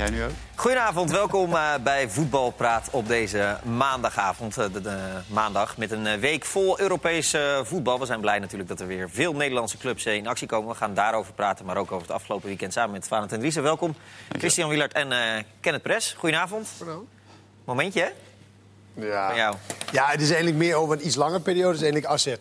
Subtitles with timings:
[0.00, 0.30] jij nu ook.
[0.54, 4.58] Goedenavond, welkom uh, bij Voetbalpraat op deze maandagavond.
[4.58, 7.98] Uh, de, de, maandag met een week vol Europees uh, voetbal.
[7.98, 10.68] We zijn blij natuurlijk dat er weer veel Nederlandse clubs in actie komen.
[10.68, 13.62] We gaan daarover praten, maar ook over het afgelopen weekend samen met Valentijn Driessen.
[13.62, 13.94] Welkom,
[14.28, 15.08] Christian Wielert en
[15.60, 16.14] Kenneth Pres.
[16.18, 16.68] Goedenavond.
[16.78, 17.06] Hallo.
[17.64, 18.10] Momentje, hè?
[19.06, 19.26] Ja.
[19.26, 19.56] Van jou.
[19.92, 21.68] ja, het is eigenlijk meer over een iets langere periode.
[21.68, 22.36] Het is eigenlijk AZ.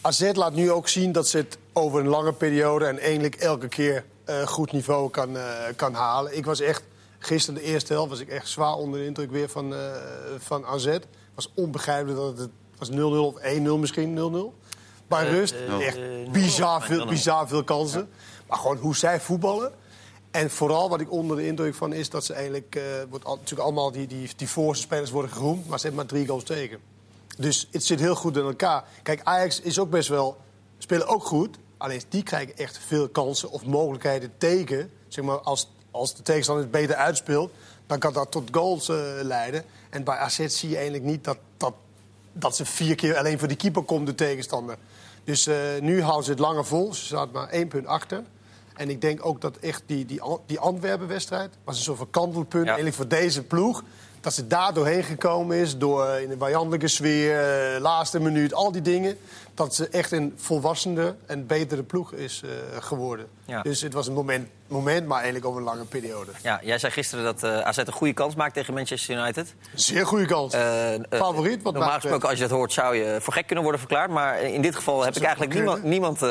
[0.00, 2.84] AZ laat nu ook zien dat ze het over een lange periode...
[2.86, 5.42] en eigenlijk elke keer uh, goed niveau kan, uh,
[5.76, 6.36] kan halen.
[6.36, 6.82] Ik was echt,
[7.18, 9.78] gisteren de eerste helft, was ik echt zwaar onder de indruk weer van, uh,
[10.38, 10.84] van AZ.
[10.84, 14.66] Het was onbegrijpelijk dat het, was 0-0 of 1-0 misschien 0-0.
[15.08, 15.98] Bij rust, echt
[16.32, 18.08] bizar veel, bizar veel kansen.
[18.46, 19.72] Maar gewoon hoe zij voetballen.
[20.30, 22.80] En vooral wat ik onder de indruk van is dat ze eigenlijk...
[23.10, 25.68] Wordt al, natuurlijk allemaal die, die, die voorste spelers worden geroemd...
[25.68, 26.78] maar ze hebben maar drie goals tegen.
[27.36, 28.84] Dus het zit heel goed in elkaar.
[29.02, 30.36] Kijk, Ajax is ook best wel...
[30.78, 31.58] spelen ook goed...
[31.78, 34.90] Alleen die krijgen echt veel kansen of mogelijkheden tegen.
[35.08, 37.52] Zeg maar, als, als de tegenstander het beter uitspeelt,
[37.86, 39.64] dan kan dat tot goals uh, leiden.
[39.90, 41.74] En bij AZ zie je eigenlijk niet dat, dat,
[42.32, 44.76] dat ze vier keer alleen voor die keeper komt, de tegenstander.
[45.24, 46.94] Dus uh, nu houden ze het langer vol.
[46.94, 48.22] Ze staat maar één punt achter.
[48.74, 52.62] En ik denk ook dat echt die, die, die Antwerpen-wedstrijd was een soort van kantelpunt
[52.64, 52.68] ja.
[52.68, 53.82] eigenlijk voor deze ploeg.
[54.20, 58.72] Dat ze daar doorheen gekomen is, door in een vijandelijke sfeer, uh, laatste minuut, al
[58.72, 59.18] die dingen
[59.54, 63.26] dat ze echt een volwassene en betere ploeg is uh, geworden.
[63.44, 63.62] Ja.
[63.62, 66.30] Dus het was een moment, moment, maar eigenlijk over een lange periode.
[66.42, 69.54] Ja, jij zei gisteren dat uh, AZ een goede kans maakt tegen Manchester United.
[69.74, 70.54] Zeer goede kans.
[70.54, 70.60] Uh,
[71.10, 71.62] Favoriet.
[71.62, 74.10] Wat normaal gesproken, als je dat hoort, zou je voor gek kunnen worden verklaard.
[74.10, 76.22] Maar in dit geval heb ik eigenlijk niemand, niemand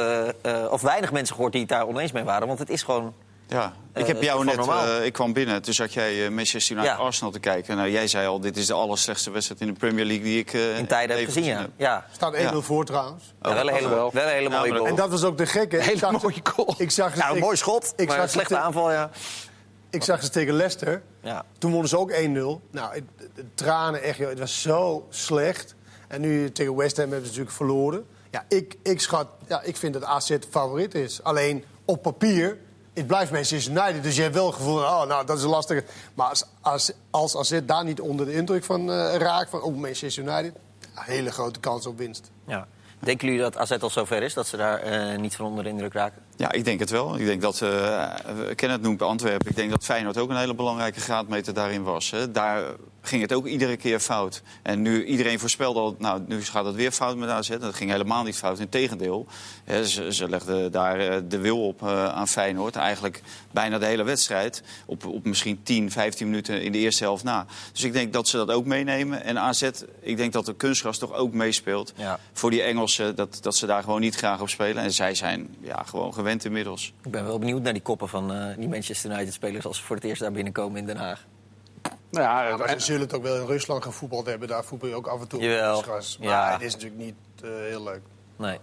[0.70, 2.48] of weinig mensen gehoord die het daar oneens mee waren.
[2.48, 3.14] Want het is gewoon
[3.48, 6.98] ja, ik heb jou net, uh, ik kwam binnen, toen zat jij uh, Manchester United
[6.98, 7.04] ja.
[7.04, 7.78] Arsenal te kijken.
[7.78, 10.54] Nou, jij zei al, dit is de allerslechtste wedstrijd in de Premier League die ik
[10.54, 11.44] uh, in tijden heb gezien.
[11.44, 11.60] Ja.
[11.60, 11.70] Heb.
[11.76, 12.06] ja.
[12.12, 12.62] Staat 1-0 ja.
[12.62, 13.34] voor trouwens.
[13.42, 14.12] Oh, wel, een hele, wel.
[14.14, 14.88] wel een hele mooie goal.
[14.88, 15.78] En dat was ook de gekke.
[15.78, 16.76] Hele zag mooie goal.
[16.78, 19.10] Ik zag ja, een mooi schot, ik zag een slechte aanval, ja.
[19.90, 21.02] Ik zag ze tegen Leicester.
[21.22, 21.46] Ja.
[21.58, 22.16] Toen wonnen ze ook 1-0.
[22.16, 23.04] Nou, het,
[23.36, 25.76] het, tranen echt, joh, het was zo slecht.
[26.08, 28.06] En nu tegen West Ham hebben ze natuurlijk verloren.
[28.32, 31.24] Ja, ik, ik schat, ja, ik vind dat AZ favoriet is.
[31.24, 32.58] Alleen op papier
[32.98, 34.04] het blijft Manchester United.
[34.04, 35.84] Dus je hebt wel het gevoel, oh, nou, dat is lastig.
[36.14, 39.76] Maar als, als, als AZ daar niet onder de indruk van uh, raakt, van oh,
[39.76, 40.54] Manchester United...
[40.96, 42.32] Een hele grote kans op winst.
[42.48, 42.68] Ja.
[43.00, 45.70] Denken jullie dat AZ al zover is, dat ze daar uh, niet van onder de
[45.70, 46.22] indruk raken?
[46.36, 47.18] Ja, ik denk het wel.
[47.18, 48.14] Ik denk dat, uh,
[48.56, 52.12] Kenneth noemt Antwerpen, ik denk dat Feyenoord ook een hele belangrijke graadmeter daarin was.
[52.12, 52.32] Hè.
[52.32, 52.64] Daar
[53.08, 54.42] ging het ook iedere keer fout.
[54.62, 57.50] En nu iedereen voorspelde al, nou, nu gaat het weer fout met AZ.
[57.50, 59.28] Dat ging helemaal niet fout, integendeel.
[59.66, 62.76] Ja, ze, ze legden daar de wil op uh, aan Feyenoord.
[62.76, 64.64] Eigenlijk bijna de hele wedstrijd.
[64.86, 67.46] Op, op misschien 10, 15 minuten in de eerste helft na.
[67.72, 69.24] Dus ik denk dat ze dat ook meenemen.
[69.24, 69.70] En AZ,
[70.00, 71.94] ik denk dat de kunstgras toch ook meespeelt.
[71.96, 72.20] Ja.
[72.34, 74.84] Voor die Engelsen, dat, dat ze daar gewoon niet graag op spelen.
[74.84, 76.94] En zij zijn ja, gewoon gewend inmiddels.
[77.04, 79.66] Ik ben wel benieuwd naar die koppen van uh, die Manchester United-spelers...
[79.66, 81.26] als ze voor het eerst daar binnenkomen in Den Haag.
[82.10, 84.48] Nou ja, ja maar ze zullen het ook wel in Rusland gevoetbald hebben.
[84.48, 85.82] Daar voetbal je ook af en toe Jawel.
[85.82, 86.18] gras.
[86.18, 86.52] Maar Ja.
[86.52, 88.02] het is natuurlijk niet uh, heel leuk.
[88.36, 88.58] Nee.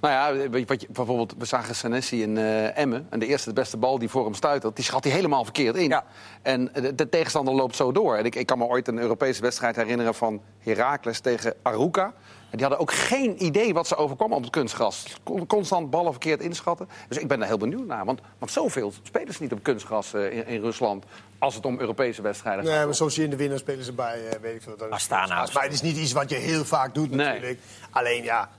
[0.00, 3.06] Nou ja, wat je, bijvoorbeeld, we zagen Senesi in uh, Emmen.
[3.10, 5.76] En de eerste, de beste bal die voor hem stuitert, die schat hij helemaal verkeerd
[5.76, 5.88] in.
[5.88, 6.04] Ja.
[6.42, 8.16] En de, de tegenstander loopt zo door.
[8.16, 12.12] En ik, ik kan me ooit een Europese wedstrijd herinneren van Heracles tegen Aruca.
[12.52, 15.04] En die hadden ook geen idee wat ze overkwam op het kunstgras.
[15.22, 16.88] Con- Constant ballen verkeerd inschatten.
[17.08, 18.04] Dus ik ben daar heel benieuwd naar.
[18.04, 21.04] Want, want zoveel spelen ze niet op kunstgras uh, in, in Rusland...
[21.38, 22.74] als het om Europese wedstrijden gaat.
[22.74, 24.90] Nee, maar zoals je in de winnaar spelen ze bij, uh, weet ik veel.
[24.90, 27.26] Astana Maar het is niet iets wat je heel vaak doet Nee.
[27.26, 27.58] natuurlijk.
[27.90, 28.50] Alleen ja,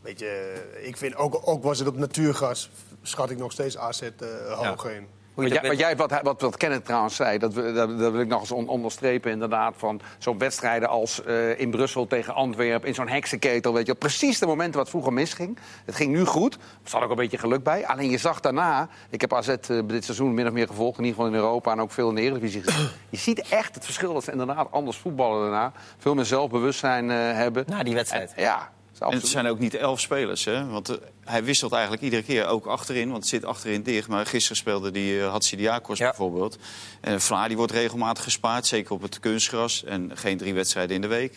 [0.00, 2.70] weet je, ik vind ook, ook was het op natuurgas,
[3.02, 5.06] schat ik nog steeds AZ uh, hoog in.
[5.34, 7.98] Hoe Wat je jij, wat, jij, wat, wat, wat Kenneth trouwens zei, dat, we- dat,
[7.98, 9.74] dat wil ik nog eens on- onderstrepen inderdaad.
[9.76, 13.72] Van zo'n wedstrijden als eh, in Brussel tegen Antwerpen, in zo'n heksenketel.
[13.72, 15.58] Weet je, precies de momenten wat vroeger misging.
[15.84, 17.86] Het ging nu goed, er zat ook een beetje geluk bij.
[17.86, 19.56] Alleen je zag daarna, ik heb AZ eh,
[19.86, 22.14] dit seizoen min of meer gevolgd, in ieder geval in Europa en ook veel in
[22.14, 22.88] de Eredivisie gezien.
[23.10, 25.72] Je ziet echt het verschil dat ze inderdaad anders voetballen daarna.
[25.98, 27.64] Veel meer zelfbewustzijn eh, hebben.
[27.68, 28.32] Na die wedstrijd.
[28.34, 30.66] En, ja, En het zijn ook niet elf spelers, hè?
[30.66, 34.08] Want hij wisselt eigenlijk iedere keer ook achterin, want het zit achterin dicht.
[34.08, 36.06] Maar gisteren speelde die uh, Hatsidiakos Ja.
[36.08, 36.58] bijvoorbeeld.
[37.00, 39.84] En Vlaar die wordt regelmatig gespaard, zeker op het kunstgras.
[39.84, 41.36] En geen drie wedstrijden in de week.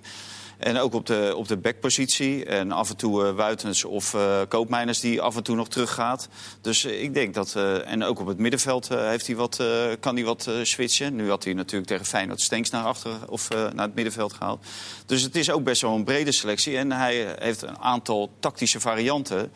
[0.57, 2.45] En ook op de, op de backpositie.
[2.45, 6.29] En af en toe eh, Wuitens of eh Koopmeiners die af en toe nog teruggaat.
[6.61, 7.55] Dus eh, ik denk dat...
[7.85, 9.63] en ook op het middenveld heeft hij wat,
[9.99, 11.15] kan hij wat switchen.
[11.15, 14.65] Nu had hij natuurlijk tegen Feyenoord Stenks naar achter of naar het middenveld gehaald.
[15.05, 16.77] Dus het is ook best wel een brede selectie.
[16.77, 19.51] En hij heeft een aantal tactische varianten...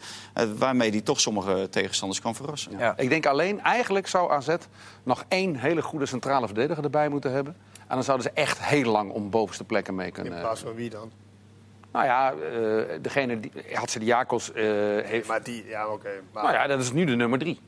[0.58, 2.78] waarmee hij toch sommige tegenstanders kan verrassen.
[2.78, 2.98] Ja.
[2.98, 4.56] Ik denk alleen, eigenlijk zou AZ
[5.04, 7.56] nog één hele goede centrale verdediger erbij moeten hebben.
[7.92, 10.40] En dan zouden ze echt heel lang om bovenste plekken mee In kunnen.
[10.40, 11.12] plaats van wie dan?
[11.92, 14.64] Nou ja, eh, degene die had ze de Jakobs eh,
[15.04, 15.28] heeft.
[15.28, 16.10] Maar die, ja, oké.
[16.34, 17.60] Maar Nou ja, dat is nu de nummer drie.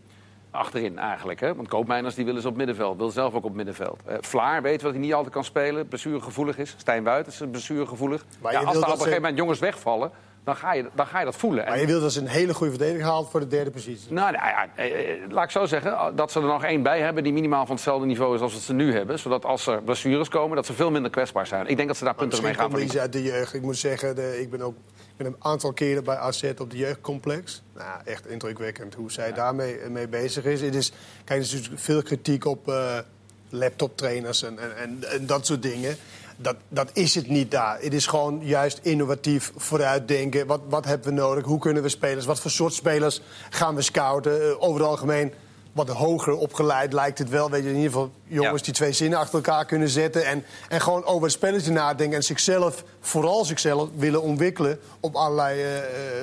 [0.51, 1.39] achterin eigenlijk.
[1.39, 1.55] Hè?
[1.55, 4.01] Want Koopmeiners die willen ze op middenveld, wil zelf ook op middenveld.
[4.05, 6.75] Eh, Vlaar weet dat hij niet altijd kan spelen, blessuregevoelig is.
[6.77, 8.25] Stijn Buiten is blessuregevoelig.
[8.41, 10.11] Maar Ja, als er op een gegeven moment jongens wegvallen,
[10.43, 11.65] dan ga je, dan ga je dat voelen.
[11.65, 14.13] Maar je wil dat ze een hele goede verdediger haalt voor de derde positie.
[14.13, 16.99] nou, nou ja, eh, eh, laat ik zo zeggen, dat ze er nog één bij
[16.99, 19.19] hebben die minimaal van hetzelfde niveau is als wat ze nu hebben.
[19.19, 21.67] Zodat als er blessures komen, dat ze veel minder kwetsbaar zijn.
[21.67, 23.01] Ik denk dat ze daar punten mee gaan verliezen.
[23.01, 23.53] uit de jeugd.
[23.53, 26.71] Ik moet zeggen, de, ik ben ook ik ben een aantal keren bij AZ op
[26.71, 27.61] de jeugdcomplex.
[27.75, 30.61] Nou, echt indrukwekkend hoe zij daarmee eh, mee bezig is.
[30.61, 30.91] Het is.
[31.23, 32.71] Kijk, er is natuurlijk veel kritiek op
[33.49, 35.97] laptoptrainers en, en, en, en dat soort dingen.
[36.37, 37.77] Dat, dat is het niet daar.
[37.81, 40.47] Het is gewoon juist innovatief vooruitdenken.
[40.47, 41.45] Wat, wat hebben we nodig?
[41.45, 42.25] Hoe kunnen we spelers?
[42.25, 44.41] Wat voor soort spelers gaan we scouten?
[44.41, 45.33] Eh, over het algemeen
[45.71, 47.49] wat hoger opgeleid lijkt het wel.
[47.49, 48.65] Weet je, in ieder geval jongens Ja.
[48.65, 50.25] die twee zinnen achter elkaar kunnen zetten.
[50.25, 52.17] En, en gewoon over het spelletje nadenken.
[52.17, 55.77] En zichzelf, vooral zichzelf, willen ontwikkelen op allerlei eh,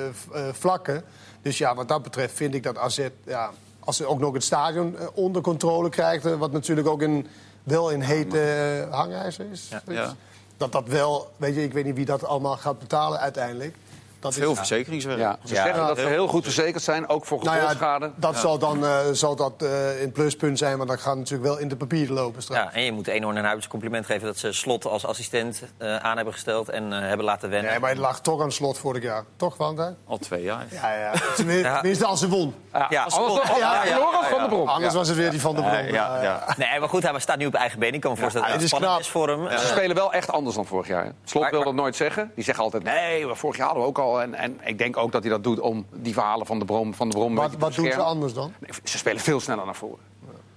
[0.07, 0.13] eh,
[0.51, 1.03] vlakken.
[1.41, 3.07] Dus ja, wat dat betreft vind ik dat AZ...
[3.25, 6.37] Ja, als ze ook nog het stadion onder controle krijgt...
[6.37, 7.27] wat natuurlijk ook een,
[7.63, 8.41] wel een hete
[8.89, 9.69] eh, hangijzer is.
[9.87, 10.15] Ja.
[10.57, 11.31] Dat dat wel...
[11.37, 13.75] Weet je, ik weet niet wie dat allemaal gaat betalen uiteindelijk.
[14.21, 15.19] Dat Veel verzekeringswerk.
[15.19, 15.63] Ja, ze Ja.
[15.63, 18.05] zeggen dat ze heel goed verzekerd zijn, ook voor nou gevolgschade.
[18.05, 21.43] ja, dat zal dan eh, zal dat, eh, een pluspunt zijn, want dat gaat natuurlijk
[21.49, 22.61] wel in de papieren lopen straks.
[22.63, 25.95] Ja, en je moet Eenhoorn en Huibers compliment geven dat ze Slot als assistent eh,
[25.95, 27.71] aan hebben gesteld en eh, hebben laten wennen.
[27.71, 29.23] Nee, maar het lag toch aan het slot vorig jaar.
[29.35, 29.93] Toch, Wanda?
[30.07, 30.65] Al twee jaar.
[30.71, 31.11] Ja, ja.
[31.35, 32.53] Tenminste, als ze won.
[32.73, 34.67] Ja, ja, verloren ja, van de bron.
[34.67, 35.73] Anders was het weer die van de Bron.
[35.73, 36.43] Ja, ja, ja.
[36.57, 37.93] Nee, maar goed, hij staat nu op eigen been.
[37.93, 39.29] Ik kan me voorstellen Ja, dat het is spannend knap.
[39.29, 39.59] is voor hem.
[39.59, 41.11] Ze spelen wel echt anders dan vorig jaar.
[41.23, 42.31] Slot wil dat nooit zeggen.
[42.35, 44.10] Die zeggen altijd, nee, maar vorig jaar hadden we ook al.
[44.19, 46.93] En, en ik denk ook dat hij dat doet om die verhalen van de bron,
[46.93, 48.53] van de een Wat, wat doen ze anders dan?
[48.59, 49.99] Nee, ze spelen veel sneller naar voren.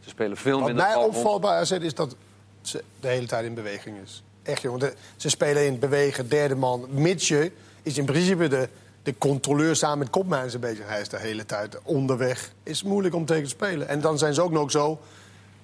[0.01, 1.17] Ze spelen veel Wat minder mij balrond.
[1.17, 2.17] opvalt bij AZ is dat
[2.63, 4.23] ze de hele tijd in beweging is.
[4.43, 4.81] Echt, jongen.
[4.81, 6.87] De- ze spelen in bewegen, derde man.
[6.91, 7.53] Mitsje
[7.83, 8.69] is in principe de,
[9.03, 10.83] de controleur samen met Kopmijns een beetje.
[10.83, 12.53] Hij is de hele tijd onderweg.
[12.63, 13.89] Is moeilijk om tegen te spelen.
[13.89, 14.99] En dan zijn ze ook nog zo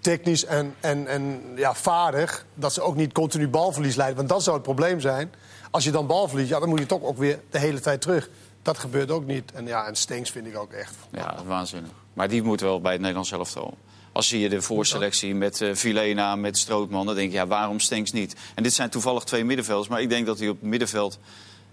[0.00, 2.46] technisch en, en, en ja, vaardig...
[2.54, 4.16] dat ze ook niet continu balverlies leiden.
[4.16, 5.32] Want dat zou het probleem zijn.
[5.70, 8.28] Als je dan balverlies, ja, dan moet je toch ook weer de hele tijd terug.
[8.62, 9.52] Dat gebeurt ook niet.
[9.52, 10.94] En ja, en Stenks vind ik ook echt...
[11.12, 11.90] Ja, waanzinnig.
[12.12, 13.76] Maar die moet wel bij het Nederlands elftal.
[14.12, 17.06] Als zie je de voorselectie met eh Vilena, met Strootman...
[17.06, 18.36] dan denk je, ja, waarom Stenks niet?
[18.54, 19.88] En dit zijn toevallig twee middenvelders.
[19.88, 21.18] Maar ik denk dat hij op het middenveld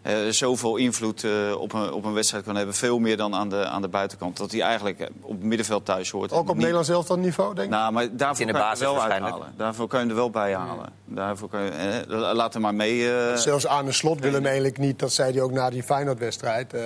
[0.08, 2.76] eh, zoveel invloed eh, op, een, op een wedstrijd kan hebben.
[2.76, 4.38] Veel meer dan aan de, aan de buitenkant.
[4.38, 6.32] Dat hij eigenlijk eh, op het middenveld thuis hoort.
[6.32, 7.74] Ook op Niet- Nederlands elftal niveau, denk ik?
[7.74, 9.54] Nou, maar daarvoor in de kan je basis er wel uithalen.
[9.58, 10.90] Daarvoor kan je er wel bij halen.
[11.06, 13.12] Daarvoor kan je, eh, laat hem maar mee.
[13.16, 15.00] eh, Zelfs Arne Slot wil hem eigenlijk niet.
[15.00, 16.82] Dat zei hij ook na die Feyenoord-wedstrijd, eh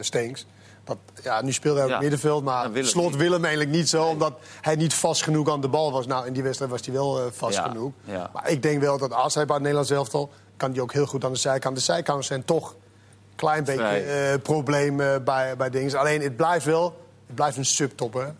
[0.00, 0.46] Stenks.
[0.84, 1.98] Dat, ja, nu speelde hij op Ja.
[2.00, 4.04] het middenveld, maar wil Slot wil hem eigenlijk niet zo...
[4.04, 6.06] omdat hij niet vast genoeg aan de bal was.
[6.06, 7.92] Nou, in die wedstrijd was hij wel eh, vast Ja, genoeg.
[8.04, 8.30] ja.
[8.32, 10.30] Maar ik denk wel dat als hij bij het Nederlands elftal...
[10.58, 11.76] kan hij ook heel goed aan de zijkant.
[11.76, 14.38] De zijkanten zijn toch een klein beetje Vrij.
[14.38, 15.98] probleem eh, bij, bij dingen.
[15.98, 18.34] Alleen, het blijft wel het blijft een subtopper,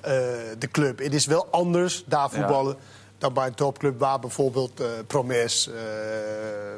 [0.00, 0.12] eh,
[0.58, 0.98] de club.
[0.98, 2.76] Het is wel anders daar voetballen...
[3.20, 5.74] dan bij een topclub waar bijvoorbeeld eh, Promes, eh,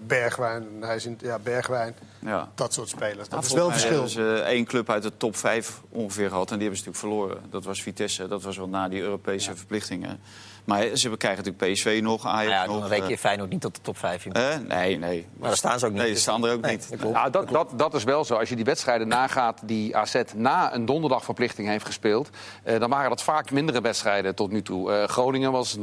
[0.07, 0.67] Bergwijn...
[0.81, 2.49] Hij is in, ja, Bergwijn, ja.
[2.55, 3.29] dat soort spelers.
[3.29, 3.93] Dat Nou, is wel een verschil.
[3.93, 6.51] hebben ze één club uit de top 5 ongeveer gehad.
[6.51, 7.51] En die hebben ze natuurlijk verloren.
[7.51, 8.29] Dat was Vitesse.
[8.29, 10.21] Dat was wel na die Europese verplichtingen.
[10.65, 12.81] Maar ze krijgen natuurlijk PSV nog, Ajax nou ja, nog.
[12.81, 14.25] dan reken je eh, Feyenoord niet tot de top 5.
[14.25, 14.53] joh.
[14.53, 15.27] eh, nee, nee.
[15.39, 16.03] Maar daar staan ze ook niet.
[16.03, 17.01] Nee, ze staan er ook Nee, niet.
[17.01, 17.13] dat.
[17.13, 18.35] Nou, dat, dat, dat is wel zo.
[18.35, 22.31] Als je die wedstrijden nagaat die AZ na een donderdagverplichting heeft gespeeld...
[22.63, 24.93] Eh, dan waren dat vaak mindere wedstrijden tot nu toe.
[24.93, 25.81] Eh, Groningen was 0-0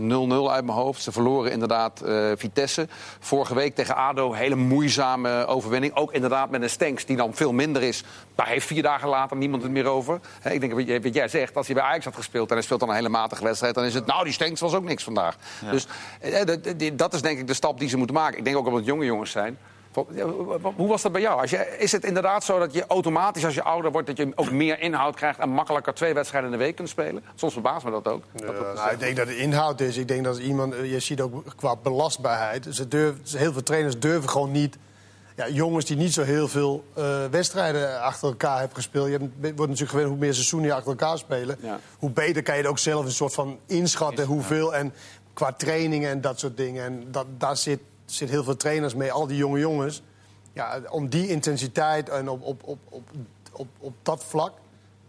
[0.51, 1.01] uit mijn hoofd.
[1.01, 2.87] Ze verloren inderdaad eh, Vitesse.
[3.19, 5.95] Vorige week tegen ADO, hele moeizame overwinning.
[5.95, 8.03] Ook inderdaad met een Stenks die dan veel minder is.
[8.35, 10.19] Daar heeft vier dagen later niemand het meer over.
[10.43, 12.49] Ik denk wat jij, zegt, als hij bij Ajax had gespeeld...
[12.49, 13.75] en hij speelt dan een hele matige wedstrijd...
[13.75, 15.35] dan is het, nou, die Stenks was ook niks vandaag.
[15.71, 15.87] Dus
[16.19, 18.37] eh, dat is denk ik de stap die ze moeten maken.
[18.37, 19.57] Ik denk ook omdat het jonge jongens zijn...
[20.75, 21.41] Hoe was dat bij jou?
[21.41, 24.08] Als je, is het inderdaad zo dat je automatisch als je ouder wordt...
[24.08, 27.24] dat je ook meer inhoud krijgt en makkelijker twee wedstrijden in de week kunt spelen?
[27.36, 28.24] Soms verbaast me dat ook.
[28.36, 29.98] Ja, Dat dat- nou, ik denk dat het inhoud is.
[29.98, 32.67] Ik denk dat iemand, eh, je ziet ook qua belastbaarheid.
[32.69, 34.77] Ze durven, heel veel trainers durven gewoon niet.
[35.36, 39.05] Ja, jongens die niet zo heel veel eh, wedstrijden achter elkaar hebben gespeeld.
[39.08, 41.58] Je hebt- wordt natuurlijk gewend hoe meer seizoenen je achter elkaar spelen.
[41.62, 41.79] Ja.
[42.00, 44.25] Hoe beter kan je het ook zelf een soort van inschatten.
[44.25, 44.93] Hoeveel en
[45.34, 46.84] qua trainingen en dat soort dingen.
[46.84, 47.79] En dat, daar zit,
[48.11, 50.01] zit heel veel trainers mee, al die jonge jongens.
[50.53, 53.09] Ja, om die intensiteit en op, op, op, op,
[53.53, 54.53] op, op dat vlak,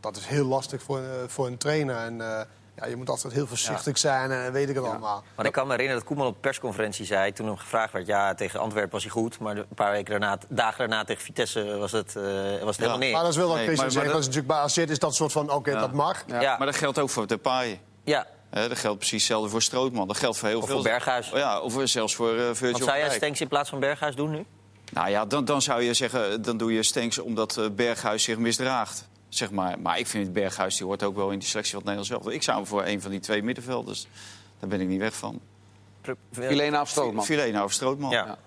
[0.00, 1.96] dat is heel lastig voor, eh, voor een trainer.
[1.96, 2.40] En eh,
[2.76, 5.24] ja, je moet altijd heel voorzichtig zijn en weet ik het allemaal.
[5.36, 7.32] Maar ik kan me herinneren dat Koeman op de persconferentie zei...
[7.32, 9.38] toen hem gevraagd werd, ja, tegen Antwerpen was hij goed...
[9.38, 12.98] maar een paar weken daarna, dagen daarna tegen Vitesse was het, eh, was het helemaal
[12.98, 13.12] neer.
[13.12, 15.14] Maar dat is wel wat Nee, Christian maar- Dat is natuurlijk bij AZ is dat
[15.14, 16.24] soort van, oké, dat mag.
[16.26, 16.56] Ja.
[16.56, 17.80] Maar dat geldt ook voor Depay.
[18.04, 20.06] Ja, Hè, dat geldt precies hetzelfde voor Strootman.
[20.06, 20.74] Dat geldt voor heel Of veel.
[20.74, 21.30] voor Berghuis.
[21.34, 23.10] Ja, of zelfs voor uh, Virgil wat zou jij.
[23.10, 24.44] Stenks in plaats van Berghuis doen nu?
[24.92, 28.38] Nou ja, dan, dan zou je zeggen, dan doe je Stenks omdat eh, Berghuis zich
[28.38, 29.08] misdraagt.
[29.28, 29.80] Zeg maar.
[29.80, 32.34] maar ik vind Berghuis die hoort ook wel in die selectie van het Nederlands zelf.
[32.34, 34.06] Ik zou hem voor een van die twee middenvelders.
[34.58, 35.40] Daar ben ik niet weg van.
[36.32, 37.24] Filena of Strootman?
[37.24, 38.10] Filena of Strootman.
[38.10, 38.26] Ja.
[38.26, 38.38] Ja,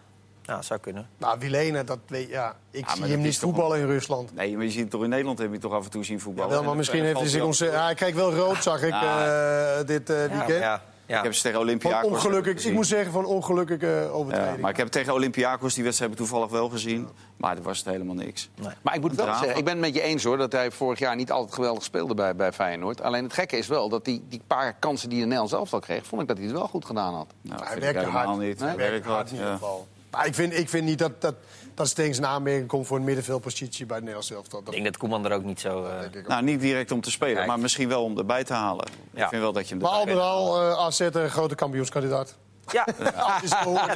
[0.59, 1.07] zou kunnen.
[1.17, 2.55] Nou, Wilene, dat weet ja.
[2.71, 4.35] Ik zie hem niet voetballen in Rusland.
[4.35, 6.19] Nee, maar je ziet het toch in Nederland heb je toch af en toe zien
[6.19, 6.50] voetballen.
[6.51, 7.57] Wel, En maar misschien eh, heeft hij zich hij ons...
[7.57, 9.77] Ja, hij kijkt wel rood, zag ik Ja.
[9.79, 10.59] eh, dit eh, Ja, weekend.
[10.59, 11.17] ja, ja.
[11.17, 14.55] Ik heb ze tegen Olympiakos ongelukkig, ik moet zeggen van ongelukkige overtreding.
[14.55, 17.07] Ja, maar ik heb tegen Olympiakos die wedstrijd toevallig wel gezien.
[17.38, 18.50] Maar dat was het helemaal niks.
[18.81, 19.39] Maar ik moet wel Drama.
[19.41, 20.38] zeggen, ik ben het met je eens hoor...
[20.38, 23.01] dat hij vorig jaar niet altijd geweldig speelde bij, bij Feyenoord.
[23.01, 26.05] Alleen het gekke is wel dat die, die paar kansen die de Nederlands elftal kreeg...
[26.05, 27.27] vond ik dat hij het wel goed gedaan had.
[27.41, 28.39] Nou, hij werkte helemaal hard.
[28.39, 28.59] niet.
[28.59, 28.67] Nee?
[28.69, 29.53] Hij werkt hard, in ieder ja.
[29.53, 29.88] geval.
[30.13, 31.36] Maar ik vind, ik vind niet dat, dat,
[31.74, 34.60] dat Stengs een aanmerking komt voor een middenveldpositie bij het Nederlands elftal.
[34.60, 35.84] Ik Dat denk dat Koeman er ook niet zo...
[35.86, 36.27] eh, ook.
[36.27, 37.48] Nou, niet direct om te spelen, Kijk.
[37.48, 38.88] maar misschien wel om erbij te halen.
[39.13, 39.24] Ja.
[39.24, 42.36] Ik vind wel dat je hem Maar al met al, eh AZ een grote kampioenskandidaat.
[42.72, 43.96] Ja, Als je zo hoort.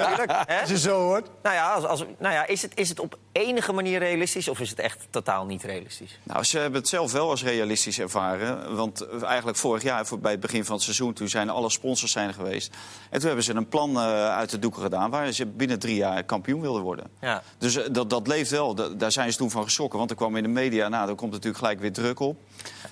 [0.62, 1.28] Als je zo hoort.
[1.44, 4.60] Nou ja, als, als, nou ja is, het, is het op enige manier realistisch of
[4.60, 6.20] is het echt totaal niet realistisch?
[6.24, 8.76] Nou, ze hebben het zelf wel als realistisch ervaren.
[8.76, 11.14] Want eigenlijk vorig jaar, voor- bij het begin van het seizoen...
[11.14, 12.76] toen zijn alle sponsors zijn geweest.
[13.10, 15.10] En toen hebben ze een plan eh, uit de doeken gedaan...
[15.10, 17.06] waar ze binnen drie jaar kampioen wilden worden.
[17.22, 17.42] Ja.
[17.58, 18.76] Dus eh, dat, dat leeft wel.
[18.76, 19.98] Da- daar zijn ze toen van geschrokken.
[19.98, 20.88] Want er kwam in de media...
[20.88, 22.38] nou, daar komt natuurlijk gelijk weer druk op.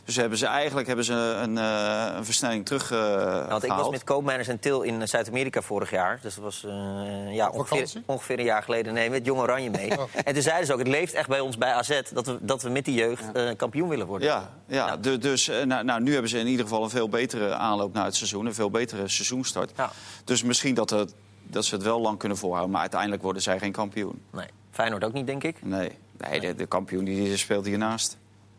[0.05, 3.89] Dus hebben ze, eigenlijk hebben ze een, eh, een versnelling terug Nou, Want ik was
[3.89, 6.19] met koopmanagers en Til in Zuid-Amerika vorig jaar.
[6.21, 7.49] Dus dat was eh, ja,
[8.05, 8.93] ongeveer, een jaar geleden.
[8.93, 9.91] Nee, met Jong Oranje mee.
[10.23, 12.01] En toen zeiden ze ook, het leeft echt bij ons bij AZ...
[12.13, 14.27] dat we, dat we met die jeugd eh, kampioen willen worden.
[14.27, 17.09] Ja, ja du- dus eh, nou, nou, nu hebben ze in ieder geval een veel
[17.09, 18.45] betere aanloop naar het seizoen.
[18.45, 19.71] Een veel betere seizoenstart.
[19.75, 19.91] Ja.
[20.23, 22.71] Dus misschien dat, het, dat ze het wel lang kunnen voorhouden.
[22.71, 24.21] Maar uiteindelijk worden zij geen kampioen.
[24.31, 25.63] Nee, Feyenoord ook niet, denk ik.
[25.63, 28.17] Nee, nee de, de kampioen die, die speelt hiernaast.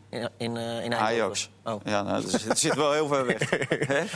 [0.09, 0.93] In, in, eh, in.
[0.93, 1.49] Ajax.
[1.63, 1.81] Oh.
[1.83, 3.49] Ja, nou, dus het zit wel heel ver weg.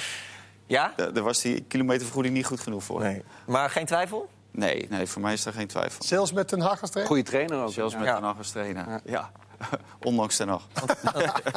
[0.72, 0.94] Ja?
[0.96, 3.00] Daar daar was die kilometervergoeding niet goed genoeg voor.
[3.02, 3.24] Nee.
[3.46, 4.30] Maar geen twijfel?
[4.52, 6.04] nee, nee, voor mij is daar geen twijfel.
[6.04, 7.16] Zelfs met een Hag als trainer.
[7.16, 7.72] Goede trainer ook.
[7.72, 8.16] Zelfs met Ja.
[8.16, 9.02] Ten Hag als trainer.
[9.06, 9.32] Ja.
[10.04, 10.68] Ondanks Ten Hag.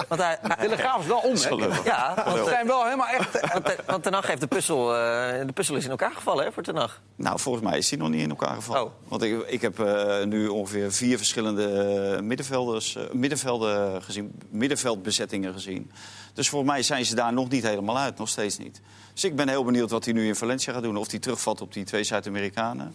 [0.08, 1.80] Want hij, Telegraaf is wel om, hè?
[1.84, 3.52] ja, want, Ze eh, zijn wel helemaal echt...
[3.52, 6.44] want, eh, want Ten Hag heeft de puzzel, eh, de puzzel is in elkaar gevallen
[6.44, 7.00] hè, voor Ten Hag.
[7.16, 8.84] Nou, volgens mij is die nog niet in elkaar gevallen.
[8.84, 8.90] Oh.
[9.08, 15.90] Want ik, ik heb eh, nu ongeveer vier verschillende middenvelders, eh, middenvelden gezien, middenveldbezettingen gezien.
[16.34, 18.80] Dus volgens mij zijn ze daar nog niet helemaal uit, nog steeds niet.
[19.12, 20.96] Dus ik ben heel benieuwd wat hij nu in Valencia gaat doen.
[20.96, 22.94] Of hij terugvalt op die twee Zuid-Amerikanen.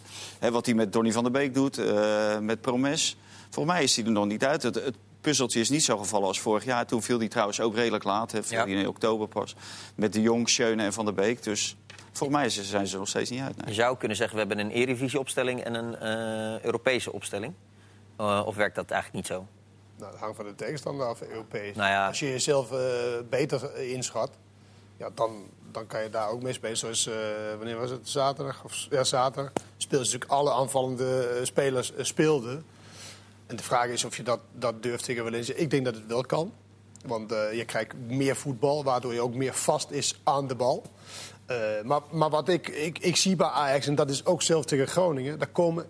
[0.51, 3.17] Wat hij met Donny van der Beek doet, eh, met Promes.
[3.49, 4.63] Volgens mij is hij er nog niet uit.
[4.63, 6.85] Het, het puzzeltje is niet zo gevallen als vorig jaar.
[6.85, 8.31] Toen viel hij trouwens ook redelijk laat.
[8.31, 8.63] Hè, viel Ja.
[8.63, 9.55] hij in oktober pas.
[9.95, 11.43] Met de Jong, Schöne en Van der Beek.
[11.43, 11.75] Dus
[12.11, 13.57] volgens mij zijn ze er nog steeds niet uit.
[13.57, 13.67] nee.
[13.67, 17.53] Je zou kunnen zeggen, we hebben een Eredivisie-opstelling en een eh, Europese opstelling.
[18.17, 19.47] Eh, of werkt dat eigenlijk niet zo?
[19.99, 21.75] Nou, dat hangt van de tegenstander af, Europees.
[21.75, 22.07] Nou ja.
[22.07, 22.79] Als je jezelf eh,
[23.29, 24.31] beter inschat,
[24.97, 26.77] ja, dan, dan kan je daar ook mee spelen.
[26.77, 27.15] Zoals, eh,
[27.57, 28.09] wanneer was het?
[28.09, 28.63] Zaterdag?
[28.63, 29.51] Of, ja, zaterdag.
[29.77, 32.65] Speelden ze natuurlijk alle aanvallende eh, spelers speelden.
[33.47, 35.55] En de vraag is of je dat, dat durft tegen Valencia.
[35.55, 36.53] Ik denk dat het wel kan.
[37.05, 40.83] Want je krijgt meer voetbal, waardoor je ook meer vast is aan de bal.
[41.49, 44.65] Eh, maar, maar wat ik, ik, ik zie bij Ajax, en dat is ook zelf
[44.65, 45.39] tegen Groningen...
[45.39, 45.85] daar, komen,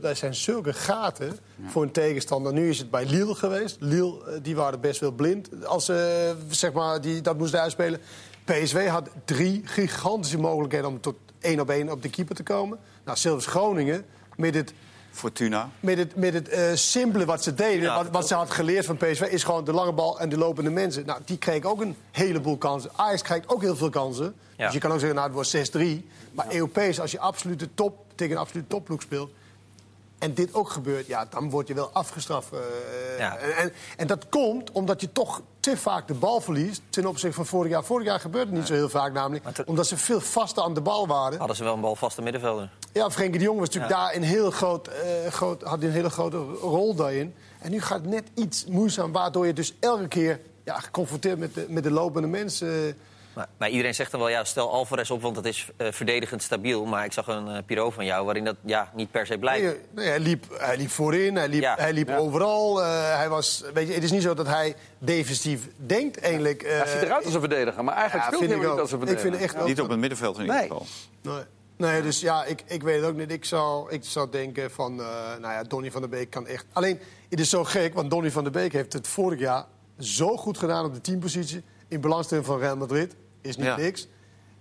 [0.00, 2.52] daar zijn zulke gaten voor een tegenstander.
[2.52, 3.76] Nu is het bij Lille geweest.
[3.80, 8.00] Lille eh, die waren best wel blind als ze zeg maar, die, dat moesten uitspelen.
[8.44, 12.78] PSV had drie gigantische mogelijkheden om tot één op één op de keeper te komen.
[13.04, 14.04] Nou, zelfs Groningen
[14.36, 14.72] met het
[15.16, 15.70] Fortuna.
[15.80, 18.86] met het, met het eh, simpele wat ze deden, Ja, wat, wat ze had geleerd
[18.86, 21.06] van PSV, is gewoon de lange bal en de lopende mensen.
[21.06, 22.90] Nou, die kregen ook een heleboel kansen.
[22.96, 24.34] Ajax krijgt ook heel veel kansen.
[24.56, 24.64] Ja.
[24.64, 26.06] Dus je kan ook zeggen, nou, het wordt 6-3.
[26.32, 29.30] Maar Europees, als je absolute top, tegen een absolute topploeg speelt...
[30.18, 32.52] en dit ook gebeurt, ja, dan word je wel afgestraft.
[32.52, 33.36] eh, Ja.
[33.36, 36.82] en, en, en dat komt omdat je toch te vaak de bal verliest...
[36.90, 37.84] ten opzichte van vorig jaar.
[37.84, 39.44] Vorig jaar gebeurde het niet zo heel vaak namelijk.
[39.66, 41.38] Omdat ze veel vaster aan de bal waren.
[41.38, 42.70] Hadden ze wel een balvaste middenvelder.
[42.92, 46.10] Ja, Frenkie de Jong was natuurlijk daar een heel groot, eh, groot, had een hele
[46.10, 47.34] grote rol daarin.
[47.58, 51.54] En nu gaat het net iets moeizaam, waardoor je dus elke keer ja, geconfronteerd met
[51.54, 52.96] de, met de lopende mensen.
[53.36, 56.42] Maar, maar iedereen zegt dan wel, ja, stel Alvarez op, want dat is eh, verdedigend
[56.42, 56.84] stabiel.
[56.84, 59.64] Maar ik zag een eh Piro van jou waarin dat ja, niet per se blijkt.
[59.64, 61.74] Nee, nee, hij, liep, hij liep voorin, hij liep, Ja.
[61.78, 62.82] hij liep overal.
[62.82, 66.62] eh, hij was, weet je, het is niet zo dat hij defensief denkt, eigenlijk.
[66.62, 68.72] eh, Hij ziet eruit als een verdediger, maar eigenlijk ja, speelt vind hij ik niet
[68.74, 68.80] ook.
[68.80, 69.30] als een Ik verdediger.
[69.40, 70.66] vind echt ook Niet op het middenveld in ieder Nee.
[70.68, 70.86] geval.
[71.22, 71.42] Nee.
[71.76, 73.30] Nee, dus ja, ik, ik weet het ook niet.
[73.32, 75.06] Ik zou, ik zou denken van, eh,
[75.40, 76.66] nou ja, Donny van der Beek kan echt...
[76.72, 79.64] Alleen, het is zo gek, want Donny van der Beek heeft het vorig jaar
[79.98, 81.62] zo goed gedaan op de teampositie.
[81.88, 83.14] In belangstelling van Real Madrid.
[83.46, 83.76] Is niet Ja.
[83.76, 84.08] niks.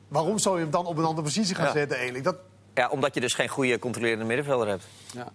[0.07, 1.71] Waarom zou je hem dan op een andere positie gaan Ja.
[1.71, 2.25] zetten eigenlijk?
[2.25, 2.35] Dat,
[2.73, 4.83] Ja, omdat je dus geen goede controlerende middenvelder hebt.
[5.13, 5.27] Ja.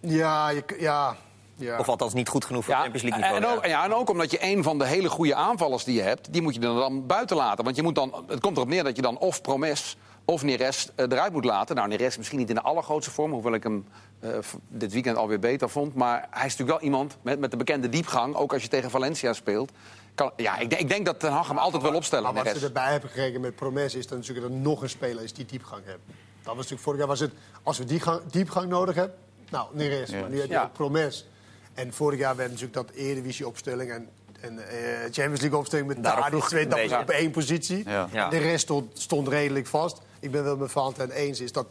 [0.00, 1.16] ja, je, ja,
[1.56, 1.78] ja.
[1.78, 3.42] Of althans niet goed genoeg voor Ja, Champions League niveau.
[3.52, 3.68] en, ook, ja.
[3.70, 6.32] ja, en ook omdat je een van de hele goede aanvallers die je hebt...
[6.32, 7.64] die moet je er dan buiten laten.
[7.64, 10.88] Want je moet dan, het komt erop neer dat je dan of Promes of Neres
[10.94, 11.76] eh, eruit moet laten.
[11.76, 13.86] Nou, Neres misschien niet in de allergrootste vorm, hoewel ik hem
[14.20, 14.30] eh,
[14.68, 15.94] dit weekend alweer beter vond.
[15.94, 18.90] Maar hij is natuurlijk wel iemand met, met de bekende diepgang, ook als je tegen
[18.90, 19.72] Valencia speelt.
[20.14, 22.56] Kan, ja, ik, denk- ik denk dat Ten Hag hem altijd wil opstellen, Maar wat
[22.56, 25.32] ze erbij hebben gekregen met Promes is dan natuurlijk dat er nog een speler is
[25.32, 25.98] die diepgang heeft.
[26.06, 29.16] Dat was natuurlijk vorig jaar was het, als we die gang- diepgang nodig hebben,
[29.50, 30.10] nou, Neres.
[30.10, 30.62] Maar nu heb je Ja.
[30.62, 31.26] ook Promes.
[31.74, 34.08] En vorig jaar werd natuurlijk dat Eredivisie opstelling en,
[34.40, 37.82] en eh, Champions League opstelling met Daarop twee dat op één positie.
[37.88, 38.08] Ja.
[38.12, 38.28] Ja.
[38.28, 40.00] De rest stond, stond redelijk vast.
[40.20, 41.66] Ik ben wel met Valentijn eens is dat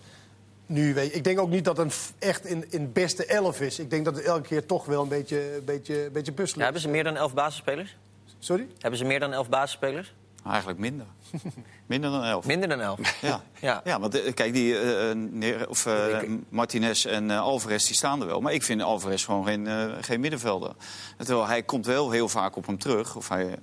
[0.65, 3.79] nu weet je, ik denk ook niet dat het echt in, in beste elf is.
[3.79, 6.63] Ik denk dat het elke keer toch wel een beetje, een beetje, een beetje Ja,
[6.63, 7.97] hebben ze meer dan elf basisspelers?
[8.43, 8.67] Sorry?
[8.79, 10.13] Hebben ze meer dan elf basisspelers?
[10.47, 11.05] Eigenlijk minder.
[11.85, 12.45] minder dan elf.
[12.45, 12.99] Minder dan elf.
[13.21, 13.43] Ja.
[13.59, 13.81] Ja.
[13.83, 16.17] Ja, want eh, kijk, die eh, eh, Neer- of, eh,
[16.49, 18.41] Martinez en eh, Alvarez die staan er wel.
[18.41, 20.71] Maar ik vind Alvarez gewoon geen, eh, geen middenvelder.
[21.17, 23.15] Terwijl hij komt wel heel vaak op hem terug.
[23.15, 23.55] Of hij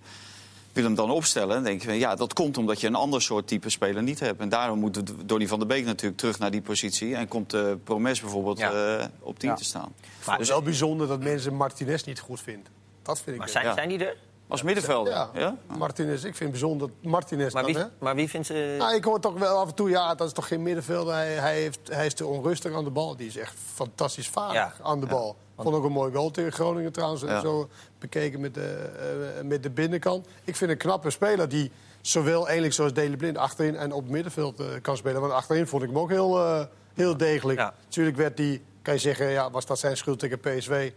[0.73, 1.55] wil hem dan opstellen.
[1.55, 4.21] Dan denk je, van, ja, dat komt omdat je een ander soort type speler niet
[4.21, 4.41] hebt.
[4.41, 7.15] En daarom moet Donny van der Beek natuurlijk terug naar die positie.
[7.17, 8.99] En komt eh Promes bijvoorbeeld Ja.
[8.99, 9.55] eh, op 10 Ja.
[9.55, 9.93] te staan.
[10.27, 12.73] Maar het is wel bijzonder dat mensen Martinez niet goed vinden.
[13.03, 13.55] Dat vind ik Maar wel.
[13.55, 13.75] zijn, Ja.
[13.75, 14.17] zijn die er?
[14.51, 15.13] Als middenvelder.
[15.13, 15.57] Ja, Ja?
[15.79, 16.15] Martinez.
[16.17, 17.89] Ik vind het bijzonder dat Martinez Maar dan, wie, hè?
[17.99, 18.75] maar wie vindt ze...
[18.79, 21.15] Nou, ik hoor toch wel af en toe, ja, dat is toch geen middenvelder.
[21.15, 23.17] Hij, hij, heeft, hij is te onrustig aan de bal.
[23.17, 24.73] Die is echt fantastisch vaardig Ja.
[24.83, 25.37] aan de bal.
[25.59, 27.23] Vond ook een mooi goal tegen Groningen trouwens.
[27.23, 27.41] Ja.
[27.41, 28.91] Zo bekeken met de,
[29.39, 30.27] eh, met de binnenkant.
[30.45, 34.11] Ik vind een knappe speler die zowel eigenlijk zoals Dele Blind achterin en op het
[34.13, 35.21] middenveld eh, kan spelen.
[35.21, 36.65] Want achterin vond ik hem ook heel, eh,
[36.95, 37.59] heel degelijk.
[37.59, 37.75] Ja.
[37.85, 40.91] Natuurlijk werd die, kan je zeggen, ja, was dat zijn schuld tegen PSV.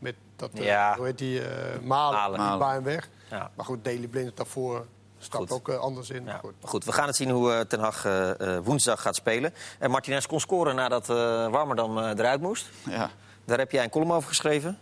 [0.00, 0.94] Met dat, eh, Ja.
[0.96, 2.58] hoe heet die, eh Malen, Malen.
[2.58, 3.08] die hem weg.
[3.30, 3.50] Ja.
[3.54, 4.86] Maar goed, Dele Blind daarvoor
[5.18, 5.52] stapt Goed.
[5.52, 6.24] ook eh, anders in.
[6.24, 6.54] Ja, Goed.
[6.62, 9.54] goed, we gaan het zien hoe Ten Hag eh, eh, woensdag gaat spelen.
[9.78, 11.16] En Martinez kon scoren nadat eh
[11.48, 12.68] Warmerdam eh, eruit moest.
[12.88, 13.10] Ja.
[13.44, 14.78] Daar heb jij een column over geschreven.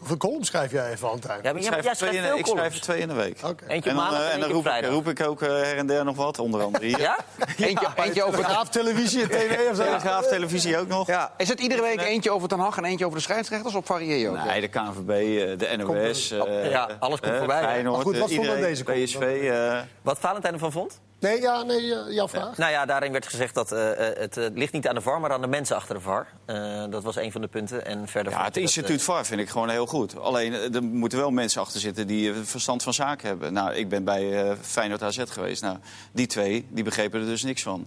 [0.00, 1.40] Hoeveel column schrijf jij, Valentijn?
[1.42, 3.14] ja, maar Ik schrijf, jij er twee in, veel ik schrijf er twee in de
[3.14, 3.38] week.
[3.44, 3.64] Oké.
[3.66, 5.48] Eentje En op dan, maandag eh, en en dan roep ik, roep ik ook eh,
[5.48, 7.00] her en der nog wat, onder andere hier.
[7.00, 7.16] Ja?
[7.56, 9.82] Eentje, eentje over Telegraaf, televisie, tv of zo?
[9.84, 11.06] Telegraaf, televisie ook nog.
[11.06, 13.74] Ja, is het iedere week eentje over Ten Hag en eentje over de scheidsrechters?
[13.74, 14.44] Of varieer je ook?
[14.44, 16.28] Nee, de KNVB, eh, de NOS.
[16.70, 17.62] Ja, alles komt voorbij.
[17.62, 18.84] Feyenoord, Maar goed, wat vond deze?
[18.84, 19.20] PSV.
[19.20, 21.00] eh, Wat Valentijn ervan vond?
[21.20, 22.56] Nee, ja, nee, jouw vraag.
[22.56, 25.20] Nou ja, daarin werd gezegd dat eh, eh, het eh, ligt niet aan de VAR,
[25.20, 26.26] maar aan de mensen achter de VAR.
[26.44, 27.86] Eh, dat was een van de punten.
[27.86, 30.18] En verder ja, het dat, instituut VAR vind ik gewoon heel goed.
[30.18, 33.52] Alleen, er moeten wel mensen achter zitten die verstand van zaken hebben.
[33.52, 35.62] Nou, ik ben bij eh, Feyenoord AZ geweest.
[35.62, 35.76] Nou,
[36.12, 37.86] die twee, die begrepen er dus niks van.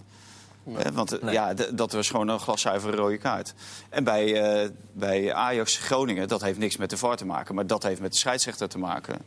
[0.92, 1.32] Want Nee.
[1.32, 3.54] ja, dat was gewoon een glaszuivere rode kaart.
[3.88, 7.54] En bij, eh, bij Ajax Groningen, dat heeft niks met de VAR te maken...
[7.54, 9.18] maar dat heeft met de scheidsrechter te maken.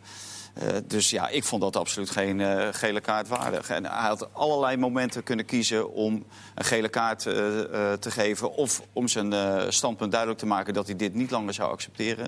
[0.59, 3.69] Eh, dus ja, ik vond dat absoluut geen eh, gele kaart waardig.
[3.69, 7.33] En hij had allerlei momenten kunnen kiezen om een gele kaart eh,
[7.93, 8.53] te geven...
[8.53, 9.33] of om zijn
[9.73, 12.27] standpunt duidelijk te maken dat hij dit niet langer zou accepteren.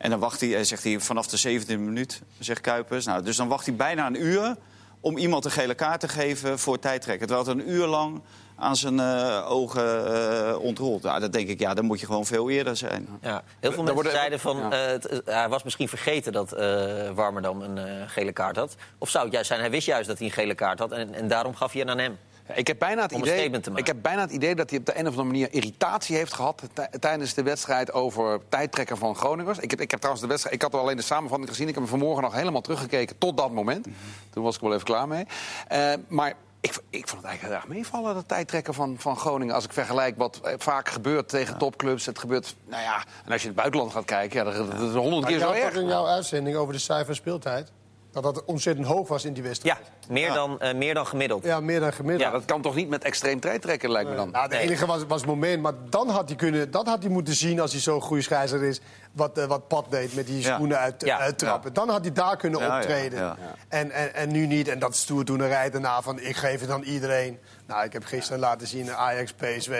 [0.00, 3.04] En dan wacht hij, eh, zegt hij, vanaf de 17e minuut, zegt Kuipers.
[3.04, 4.56] Nou, dus dan wacht hij bijna een uur
[5.00, 7.26] om iemand een gele kaart te geven voor tijdrekken.
[7.26, 8.20] Terwijl het een uur lang
[8.60, 11.02] aan zijn eh, ogen eh, ontrolt.
[11.02, 13.08] Nou, dat denk ik, ja, dan moet je gewoon veel eerder zijn.
[13.22, 14.56] Ja, heel veel mensen worden- zeiden van...
[14.56, 14.70] ja.
[14.70, 18.74] eh, het- hij was misschien vergeten dat eh Warmerdam een eh, gele kaart had.
[18.98, 20.92] Of zou het juist zijn, hij wist juist dat hij een gele kaart had...
[20.92, 22.18] en, en daarom gaf hij een aan hem.
[22.54, 25.00] Ik heb, bijna het idee, ik heb bijna het idee dat hij op de een
[25.00, 29.58] of andere manier irritatie heeft gehad tij- tijdens de wedstrijd over tijdtrekken van Groningers.
[29.58, 31.68] Ik heb, ik heb trouwens de wedstrijd, ik had alleen de samenvatting gezien.
[31.68, 33.86] Ik heb hem vanmorgen nog helemaal teruggekeken tot dat moment.
[34.30, 35.24] Toen was ik wel even klaar mee.
[35.68, 39.54] Eh, maar ik, ik vond het eigenlijk heel erg meevallen, dat tijdtrekken van, van Groningen.
[39.54, 42.06] Als ik vergelijk wat vaak gebeurt tegen topclubs.
[42.06, 44.94] Het gebeurt, nou ja, en als je in het buitenland gaat kijken, ja, dat, is
[44.94, 45.72] honderd keer zo had erg.
[45.72, 47.72] toch in jouw uitzending over de cijfer speeltijd...
[48.12, 49.78] dat dat ontzettend hoog was in die wedstrijd.
[49.78, 51.44] Ja, meer, Dan, eh, meer dan gemiddeld.
[51.44, 52.22] Ja, meer dan gemiddeld.
[52.22, 54.30] Ja, dat kan toch niet met extreem tijdtrekken, lijkt me dan.
[54.30, 54.60] Nou, het Nee.
[54.62, 57.60] enige was, was het moment, maar dan had hij, kunnen, dat had hij moeten zien
[57.60, 58.80] als hij zo'n goede scheidsrechter is.
[59.12, 60.54] Wat, eh, wat Pat deed met die Ja.
[60.54, 61.18] schoenen uit, Ja.
[61.18, 61.72] uittrappen.
[61.72, 63.18] Dan had hij daar kunnen optreden.
[63.18, 63.36] ja.
[63.68, 64.68] En, en, en nu niet.
[64.68, 67.38] En dat stoerdoenerij daarna van ik geef het aan iedereen.
[67.66, 69.72] Nou, ik heb gisteren laten zien Ajax PSW.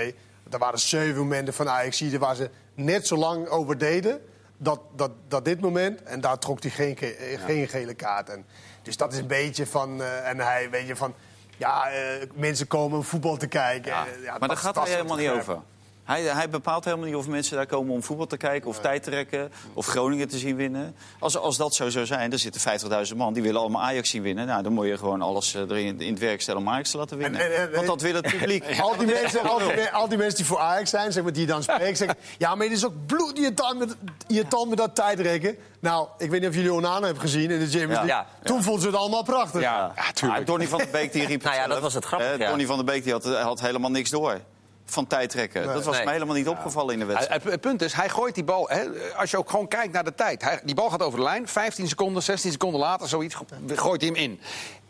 [0.50, 4.20] Er waren zeven momenten van Ajax hier waar ze net zo lang over deden.
[4.62, 6.02] Dat, dat, dat dit moment.
[6.02, 8.28] En daar trok hij geen, ge- eh, geen gele kaart.
[8.28, 8.46] En,
[8.82, 10.02] dus dat is een beetje van.
[10.02, 11.14] eh, en hij, weet je, van.
[11.56, 13.90] Ja, eh, mensen komen om voetbal te kijken.
[13.90, 14.04] Ja.
[14.04, 15.58] Maar dat- daar gaat hij helemaal niet over.
[16.10, 18.68] Hij, hij bepaalt helemaal niet of mensen daar komen om voetbal te kijken...
[18.68, 20.94] of tijd te rekken, of Groningen te zien winnen.
[21.18, 22.60] Als, als dat zo zou zijn, er zitten
[23.10, 23.32] 50.000 man...
[23.32, 24.46] die willen allemaal Ajax zien winnen.
[24.46, 26.96] Nou, dan moet je gewoon alles eh, erin in het werk stellen om Ajax te
[26.98, 27.40] laten winnen.
[27.40, 28.64] En- en- en- Want dat wil het publiek.
[28.80, 31.32] Al die, mensen, al, die, me- al die mensen die voor Ajax zijn, zeg maar,
[31.32, 32.16] die dan spreken, zeggen...
[32.38, 33.96] ja, maar het is ook bloedirritant met,
[34.26, 35.56] irritant met dat tijdrekken.
[35.80, 38.06] Nou, ik weet niet of jullie Onana hebben gezien in de Champions League.
[38.06, 38.26] Ja.
[38.42, 39.60] Toen vonden ze het allemaal prachtig.
[39.60, 40.40] Ja, ja, tuurlijk.
[40.40, 42.48] Ah, Donny van der Beek die riep Nou ja, dat was het grappige, Eh, ja.
[42.48, 44.40] Donny van der Beek die had, had helemaal niks door
[44.90, 45.66] van tijdrekken.
[45.66, 46.04] Dat was Nee.
[46.04, 47.42] me helemaal niet opgevallen in de wedstrijd.
[47.42, 48.68] Het, het punt is, hij gooit die bal.
[48.68, 48.84] Hè,
[49.16, 50.42] als je ook gewoon kijkt naar de tijd.
[50.42, 51.48] Hij, die bal gaat over de lijn.
[51.48, 54.40] 15 seconden, 16 seconden later, zoiets, gooit hij hem in.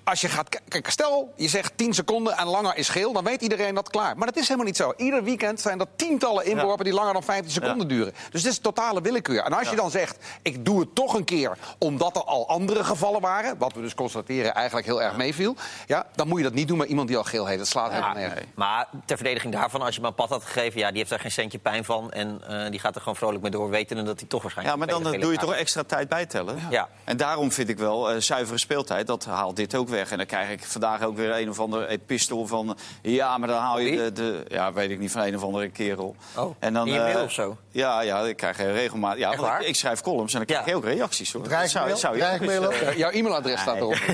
[0.05, 3.43] Als je gaat kijk, stel je zegt 10 seconden en langer is geel, dan weet
[3.43, 4.17] iedereen dat klaar.
[4.17, 4.93] Maar dat is helemaal niet zo.
[4.97, 8.15] Ieder weekend zijn er tientallen inworpen die langer dan 15 seconden duren.
[8.31, 9.43] Dus dit is totale willekeur.
[9.43, 12.85] En als je dan zegt, ik doe het toch een keer omdat er al andere
[12.85, 16.55] gevallen waren, wat we dus constateren eigenlijk heel erg meeviel, ja, dan moet je dat
[16.55, 17.59] niet doen met iemand die al geel heeft.
[17.59, 18.45] Dat slaat helemaal nergens.
[18.55, 20.81] Maar ter verdediging daarvan, als je hem een pad had gegeven...
[20.81, 22.11] Ja, die heeft daar geen centje pijn van.
[22.11, 24.79] En eh, die gaat er gewoon vrolijk mee door, wetende dat hij toch waarschijnlijk...
[24.79, 26.59] Ja, maar dan eh, doe je toch extra tijd bijtellen.
[26.71, 26.89] Ja.
[27.05, 30.00] En daarom vind ik wel eh, zuivere speeltijd, dat haalt dit ook weg.
[30.09, 32.77] En dan krijg ik vandaag ook weer een of andere epistel van...
[33.03, 34.45] ja, maar dan haal je de, de...
[34.49, 36.17] Ja, weet ik niet, van een of andere kerel.
[36.37, 37.57] Oh, en dan, in je mail eh, of zo?
[37.71, 39.19] Ja, ja, ik krijg regelmatig...
[39.19, 40.71] Ja, want ik, ik schrijf columns en dan krijg Ja.
[40.71, 41.33] je ook reacties.
[41.33, 41.43] Hoor.
[41.43, 41.87] Dreigmail?
[41.87, 42.71] Zou, zou je Dreigmail ook?
[42.73, 43.99] eh, Ja, jouw e-mailadres staat erop.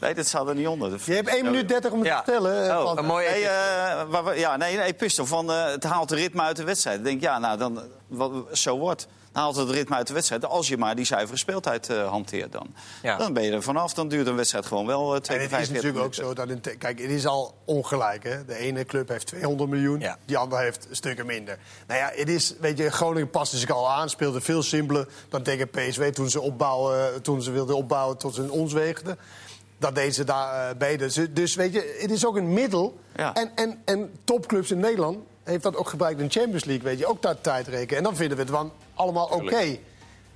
[0.00, 1.00] Nee, dat staat er niet onder.
[1.04, 2.18] Je hebt 1 minuut 30 om het Ja.
[2.22, 2.70] te vertellen.
[2.70, 3.28] eh, Oh, van- een mooie...
[3.30, 6.64] Nee, eh, waar we- ja, nee, nee, pistol van het haalt de ritme uit de
[6.64, 6.98] wedstrijd.
[6.98, 9.06] Ik denk, ja, nou, dan, wat, zo wordt.
[9.34, 10.44] Haalt het ritme uit de wedstrijd.
[10.44, 12.74] Als je maar die zuivere speeltijd eh, hanteert dan.
[13.02, 13.16] Ja.
[13.16, 13.94] Dan ben je er vanaf.
[13.94, 16.48] Dan duurt een wedstrijd gewoon wel eh, En het is 45 natuurlijk ook zo dat...
[16.48, 18.24] in kijk, het is al ongelijk.
[18.24, 18.44] Hè?
[18.44, 20.18] De ene club heeft 200 miljoen, Ja.
[20.24, 21.58] die andere heeft stukken minder.
[21.86, 24.10] Nou ja, het is, weet je, Groningen paste zich al aan.
[24.10, 28.50] Speelde veel simpeler dan tegen PSV toen ze, opbouwen, toen ze wilden opbouwen tot ze
[28.50, 29.18] ons weegden.
[29.78, 31.12] Dat deden ze daar eh, beter.
[31.12, 32.98] Dus, dus weet je, het is ook een middel.
[33.16, 33.34] Ja.
[33.34, 36.84] En, en, en topclubs in Nederland heeft dat ook gebruikt in de Champions League.
[36.84, 37.96] Weet je, ook daar tijd rekenen.
[37.96, 39.76] En dan vinden we het dan allemaal oké.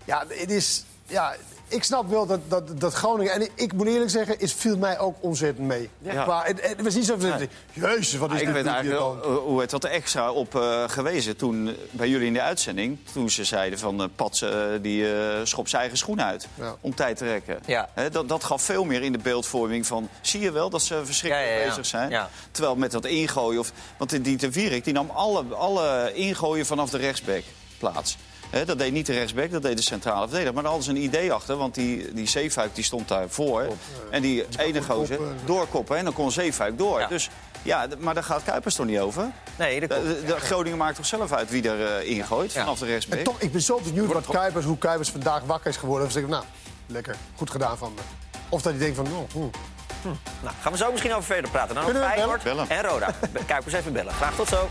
[0.05, 0.85] Ja, het is...
[1.07, 1.35] Ja,
[1.69, 3.33] ik snap wel dat, dat, dat Groningen...
[3.33, 5.91] En ik, ik moet eerlijk zeggen, het viel mij ook ontzettend mee.
[5.99, 6.27] Ja.
[6.27, 7.49] Maar het, het was niet zo van...
[7.73, 10.33] Jezus, wat is Ah, ik dit werd hier eigenlijk wel, eh, hoe het wat extra
[10.33, 12.99] op eh, gewezen toen eh, bij jullie in de uitzending.
[13.13, 14.47] Toen ze zeiden van uh, Pat
[14.83, 16.77] die eh schopt zijn eigen schoen uit Ja.
[16.81, 17.59] om tijd te rekken.
[17.67, 17.89] Ja.
[17.95, 20.09] Hè, dat, dat gaf veel meer in de beeldvorming van...
[20.21, 21.69] zie je wel dat ze verschrikkelijk Ja, ja, ja.
[21.69, 22.11] bezig zijn?
[22.11, 22.31] Ja.
[22.51, 23.61] Terwijl met dat ingooien...
[23.61, 27.43] Of, want die Te Wierik die nam alle, alle ingooien vanaf de rechtsback
[27.79, 28.17] plaats.
[28.67, 30.53] Dat deed niet de rechtsback, dat deed de centrale verdediger.
[30.55, 33.67] Maar daar hadden ze een idee achter, want die, die Zeefuik die stond daar voor.
[34.11, 35.37] En die ene gozer koppen.
[35.45, 37.01] doorkoppen en dan kon Zeefuik door.
[37.01, 37.07] Ja.
[37.07, 37.31] Dus
[37.63, 39.31] ja, maar daar gaat Kuipers toch niet over?
[39.59, 42.61] Nee, dat De, de- de Groningen maakt toch zelf uit wie er eh, ingooit Ja.
[42.61, 43.19] vanaf de rechtsback?
[43.19, 46.07] En toch, ik ben zo benieuwd wat Kuipers, hoe Kuipers vandaag wakker is geworden.
[46.07, 46.45] Of ze nou,
[46.87, 48.01] lekker, goed gedaan van me.
[48.49, 49.53] Of dat hij denkt van, oh, oeh.
[50.43, 51.75] Nou, gaan we zo misschien over verder praten.
[51.75, 52.69] Dan over Kunnen we Feyenoord bellen?
[52.71, 53.15] en Roda.
[53.47, 54.13] Kuipers even bellen.
[54.15, 54.69] Graag tot zo.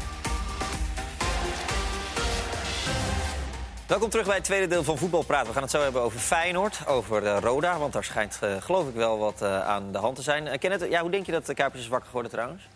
[3.88, 5.47] Welkom terug bij het tweede deel van Voetbal Praten.
[5.47, 7.78] We gaan het zo hebben over Feyenoord, over eh, Roda.
[7.80, 10.45] Want daar schijnt eh, geloof ik wel wat eh, aan de hand te zijn.
[10.47, 12.67] Uh, Kenneth, ja, hoe denk je dat de Kuipers is wakker geworden trouwens?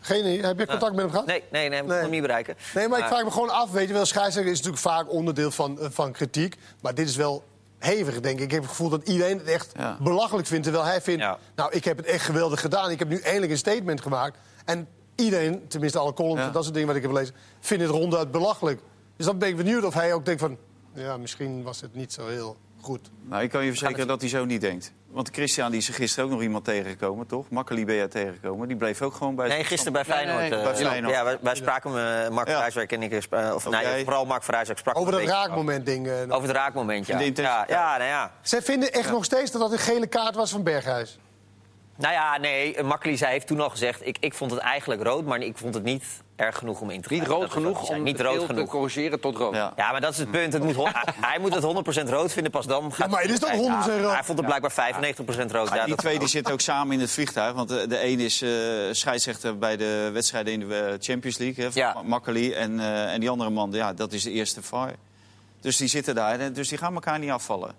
[0.00, 0.46] Geen idee.
[0.46, 1.26] Heb je contact met hem gehad?
[1.26, 2.00] Nee, nee, nee, ik kon Nee.
[2.02, 2.56] hem niet bereiken.
[2.74, 3.70] Nee, maar ik vraag me gewoon af.
[3.70, 6.56] Weet je wel, scheidsrechter is natuurlijk vaak onderdeel van, van kritiek.
[6.80, 7.44] Maar dit is wel
[7.78, 8.44] hevig, denk ik.
[8.44, 9.96] Ik heb het gevoel dat iedereen het echt Ja.
[10.00, 10.62] belachelijk vindt.
[10.64, 11.38] Terwijl hij vindt, Ja.
[11.54, 12.90] nou, ik heb het echt geweldig gedaan.
[12.90, 14.38] Ik heb nu eindelijk een statement gemaakt.
[14.64, 16.46] En iedereen, tenminste alle columns Ja.
[16.46, 17.34] en dat soort dingen wat ik heb gelezen...
[17.60, 18.80] vindt het ronduit belachelijk.
[19.20, 20.58] Dus dan ben ik benieuwd of hij ook denkt van...
[20.94, 23.10] ja, misschien was het niet zo heel goed.
[23.22, 24.92] Nou, ik kan je verzekeren dat hij zo niet denkt.
[25.06, 27.50] Want Christian die is er gisteren ook nog iemand tegengekomen, toch?
[27.50, 28.68] Makkeli ben jij tegengekomen.
[28.68, 29.48] Die bleef ook gewoon bij...
[29.48, 30.50] Nee, gisteren bij Nee, nee, Feyenoord.
[30.50, 31.14] nee, eh, bij Feyenoord.
[31.14, 32.56] Ja, wij, wij spraken, eh, Mark Ja.
[32.56, 36.08] Vrijswijk en ik, eh, of Ook nee, vooral Mark Vrijswijk sprak Over dat raakmoment ding.
[36.08, 37.18] Over het raakmoment, ja.
[37.20, 38.32] Ja, ja, nou ja.
[38.42, 41.18] Zij vinden echt nog steeds dat dat een gele kaart was van Berghuis.
[41.96, 44.06] Nou ja, nee, Makkeli zei heeft toen al gezegd...
[44.06, 46.04] Ik, ik vond het eigenlijk rood, maar ik vond het niet
[46.40, 47.40] erg genoeg om in te Niet grijpen.
[47.42, 48.68] rood genoeg om Niet rood beeld te genoeg.
[48.70, 49.54] corrigeren tot rood.
[49.54, 49.72] Ja.
[49.76, 50.52] Ja, maar dat is het punt.
[50.52, 50.76] Het moet,
[51.28, 54.12] hij moet het 100% rood vinden, pas dan gaat maar het is toch 100% rood?
[54.12, 55.68] Hij vond het blijkbaar 95% rood.
[55.68, 57.54] Ja, Ja, die twee die zitten ook samen in het vliegtuig.
[57.54, 58.50] Want de, de een is eh,
[58.90, 61.64] scheidsrechter bij de wedstrijden in de eh, Champions League.
[61.64, 62.02] Hè, van Ja.
[62.04, 62.52] Makkeli.
[62.52, 64.92] En, eh, en die andere man, ja, dat is de eerste VAR.
[65.60, 66.40] Dus die zitten daar.
[66.40, 67.72] en Dus die gaan elkaar niet afvallen.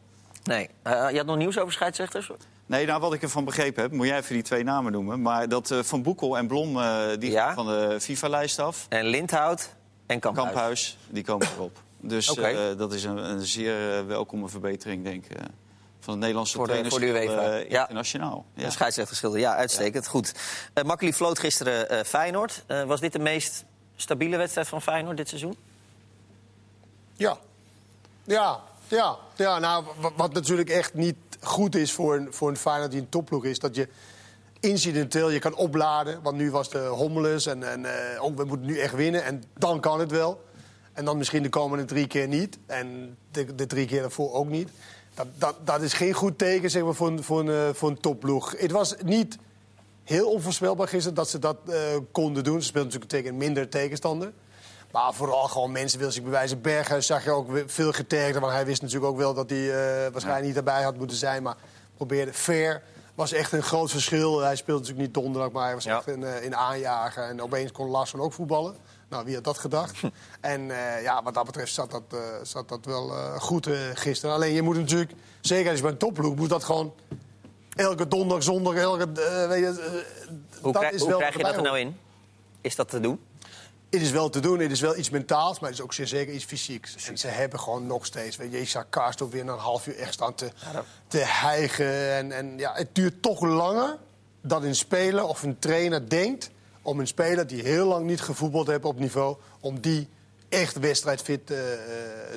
[0.43, 0.69] Nee.
[0.84, 2.32] Eh, je had nog nieuws over scheidsrechters?
[2.72, 5.22] Nee, nou, wat ik ervan begrepen heb, moet jij even die twee namen noemen.
[5.22, 7.46] Maar dat eh, Van Boekel en Blom, eh, die Ja.
[7.46, 8.86] gaan van de FIFA-lijst af.
[8.90, 9.70] En Lindhout
[10.06, 10.48] en Kamphuis.
[10.52, 11.80] Kamphuis, die komen erop.
[12.00, 15.32] Dus eh, dat is een, een zeer welkome verbetering, denk ik.
[15.38, 15.46] eh,
[16.00, 17.44] van het Nederlandse Voor de- voor de UEFA.
[17.52, 17.82] eh, Ja.
[17.82, 18.46] internationaal.
[18.54, 18.70] Ja.
[18.70, 20.08] Scheidsrechterschilder, ja, uitstekend.
[20.08, 20.34] Goed.
[20.74, 22.64] Uh, Makkeli floot gisteren eh, Feyenoord.
[22.68, 23.64] Eh, was dit de meest
[23.96, 25.56] stabiele wedstrijd van Feyenoord dit seizoen?
[27.16, 27.38] Ja.
[28.24, 29.18] Ja, ja.
[29.36, 32.99] ja nou, wat, wat natuurlijk echt niet goed is voor een, voor een Feyenoord die
[33.01, 33.60] een topploeg is...
[33.60, 33.88] dat je
[34.60, 36.21] incidenteel je kan opladen.
[36.21, 39.23] Want nu was de hommeles en, en eh, oh, we moeten nu echt winnen.
[39.23, 40.43] En dan kan het wel.
[40.93, 42.58] En dan misschien de komende drie keer niet.
[42.65, 44.69] En de, de drie keer daarvoor ook niet.
[45.13, 47.89] Dat, dat, dat is geen goed teken zeg maar, voor, een, voor, een, eh, voor
[47.89, 48.54] een topploeg.
[48.58, 49.38] Het was niet
[50.04, 51.75] heel onvoorspelbaar gisteren dat ze dat eh,
[52.12, 52.62] konden doen.
[52.62, 54.32] Ze speelden natuurlijk tegen minder tegenstander.
[54.91, 56.62] Maar vooral gewoon mensen wilden zich bewijzen.
[56.62, 58.41] Berghuis zag je ook veel getergder.
[58.41, 59.69] Want hij wist natuurlijk ook wel dat hij
[60.06, 61.43] eh, waarschijnlijk niet erbij had moeten zijn.
[61.43, 61.56] Maar
[61.95, 62.82] probeerde fair.
[63.15, 64.39] Was echt een groot verschil.
[64.39, 65.97] Hij speelde natuurlijk niet donderdag, maar hij was Ja.
[65.97, 67.23] echt een, eh, een aanjager.
[67.23, 68.75] En opeens kon Larsson ook voetballen.
[69.10, 69.97] Nou, wie had dat gedacht?
[70.41, 73.73] en eh, ja, wat dat betreft zat dat, eh, zat dat wel eh, goed eh,
[73.93, 74.36] gisteren.
[74.36, 76.93] Alleen je moet natuurlijk, zeker als je bij een topploeg, moet dat gewoon
[77.75, 79.04] elke donderdag, zondag, elke...
[79.21, 81.80] eh, weet je, eh, Hoe, dat krijg, is hoe wel krijg je dat er nou
[81.80, 81.97] in?
[82.62, 83.19] Is dat te doen?
[83.91, 86.34] Het is wel te doen, het is wel iets mentaals, maar het is ook zeker
[86.34, 87.08] iets fysieks.
[87.08, 88.86] En ze hebben gewoon nog steeds, weet je, je zag
[89.30, 90.51] weer na een half uur echt staan te,
[91.08, 92.15] te hijgen.
[92.15, 93.97] En, en ja, het duurt toch langer
[94.41, 96.49] dat een speler of een trainer denkt
[96.82, 100.08] om een speler die heel lang niet gevoetbald heeft op niveau, om die
[100.49, 101.80] echt wedstrijdfit eh, eh,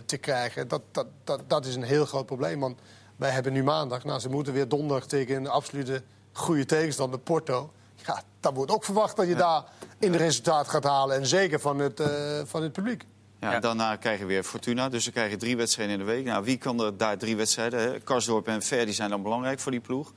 [0.06, 0.68] te krijgen.
[0.68, 2.78] Dat, dat, dat, dat is een heel groot probleem, want
[3.16, 4.04] wij hebben nu maandag.
[4.04, 7.72] Nou, ze moeten weer donderdag tegen een absolute goede tegenstander, Porto.
[8.06, 9.64] Ja, dan wordt ook verwacht dat je daar
[9.98, 11.16] in de resultaat gaat halen.
[11.16, 13.04] En zeker van het, eh, van het publiek.
[13.40, 13.60] Ja.
[13.60, 14.88] Daarna krijgen we weer Fortuna.
[14.88, 16.24] Dus dan krijg je drie wedstrijden in de week.
[16.24, 17.80] Nou, wie kan er daar drie wedstrijden?
[17.80, 18.00] Hè?
[18.00, 20.12] Karsdorp en Ver die zijn dan belangrijk voor die ploeg.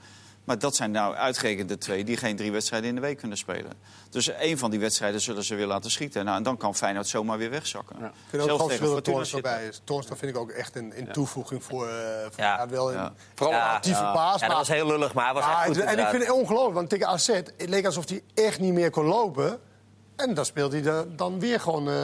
[0.48, 3.38] Maar dat zijn nou uitgerekend de twee die geen drie wedstrijden in de week kunnen
[3.38, 3.72] spelen.
[4.10, 6.26] Dus één van die wedstrijden zullen ze weer laten schieten.
[6.26, 7.96] Nou, en dan kan Feyenoord zomaar weer wegzakken.
[7.96, 9.58] Ik vind ook Zelfs gewoon tegen veel dat Fortuna Toornstra zitten.
[9.60, 9.82] bij is.
[9.84, 12.58] Toornstra vind ik ook echt een, een toevoeging voor, eh voor Ja.
[12.58, 13.14] ja, wel een, Ja.
[13.36, 13.74] vooral een Ja.
[13.74, 14.12] actieve Ja.
[14.14, 14.42] paas.
[14.42, 16.76] Ja, dat was heel lullig, maar hij was echt goed en ik vind het ongelooflijk,
[16.76, 19.60] want tegen AZ het leek alsof hij echt niet meer kon lopen.
[20.16, 21.96] En dan speelt hij da- dan weer gewoon eh,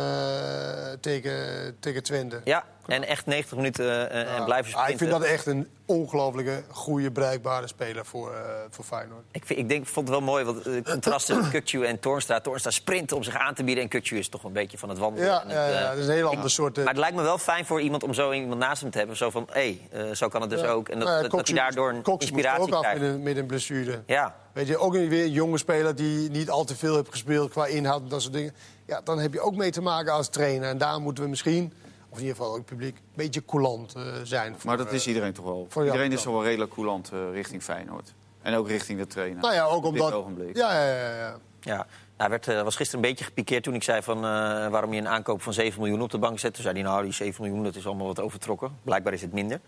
[1.00, 2.42] tegen, tegen Twente.
[2.44, 4.92] Ja, en echt 90 minuten eh, en blijven Ah, sprinten.
[4.92, 9.24] ik vind dat echt een ongelooflijke, goede, bruikbare speler voor, eh, voor Feyenoord.
[9.32, 12.40] Ik, vind, ik denk, vond het wel mooi, want het contrast tussen Kukcu en Toornstra.
[12.40, 14.98] Toornstra sprint om zich aan te bieden en Kukcu is toch een beetje van het
[14.98, 15.28] wandelen.
[15.30, 16.78] Ja, en het, ja, ja, eh, dat is een heel ander soort...
[16.78, 18.98] eh, Maar het lijkt me wel fijn voor iemand om zo iemand naast hem te
[18.98, 19.18] hebben.
[19.18, 20.68] Zo van, hé, hey, zo kan het dus ja.
[20.68, 20.90] ook.
[20.90, 23.00] En dat, Nou dat, hij daardoor een inspiratie ook af krijgt.
[23.02, 24.02] met een, met een blessure.
[24.06, 27.52] Ja, Weet je, ook weer een jonge speler die niet al te veel heeft gespeeld
[27.52, 28.54] qua inhoud en dat soort dingen.
[28.86, 30.70] Ja, dan heb je ook mee te maken als trainer.
[30.70, 31.74] En daar moeten we misschien,
[32.14, 34.54] of in ieder geval ook het publiek, een beetje coulant eh, zijn.
[34.54, 35.66] voor, Maar dat eh, is iedereen toch wel.
[35.70, 38.14] voor Iedereen is toch wel redelijk coulant eh, richting Feyenoord.
[38.42, 39.42] En ook richting de trainer.
[39.42, 40.20] Nou ja, ook Op dit omdat...
[40.20, 40.56] ogenblik.
[40.56, 41.38] Ja, ja, ja, ja.
[41.62, 41.88] ja.
[42.18, 44.24] Hij werd, eh, was gisteren een beetje gepikeerd toen ik zei van, eh,
[44.68, 46.54] waarom je een aankoop van 7 miljoen op de bank zet.
[46.54, 48.78] Toen zei hij, nou, die 7 miljoen dat is allemaal wat overtrokken.
[48.84, 49.60] Blijkbaar is het minder.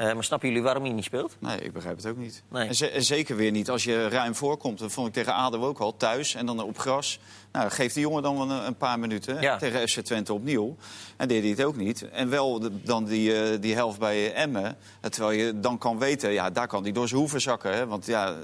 [0.00, 1.36] Eh, maar snappen jullie waarom hij niet speelt?
[1.38, 2.42] Nee, ik begrijp het ook niet.
[2.48, 2.68] Nee.
[2.68, 4.78] En, ze- en zeker weer niet als je ruim voorkomt.
[4.78, 7.18] Dat vond ik tegen ADO ook al, thuis en dan op gras.
[7.52, 9.40] Nou, geeft die jongen dan wel een, een paar minuten.
[9.40, 9.56] Ja.
[9.56, 10.76] Tegen FC Twente opnieuw.
[11.16, 12.08] En deed hij het ook niet.
[12.10, 14.76] En wel de- dan die, eh, die helft bij Emmen.
[15.00, 17.74] Eh, Terwijl je dan kan weten, ja, daar kan hij door zijn hoeven zakken.
[17.74, 17.86] Hè?
[17.86, 18.34] Want ja,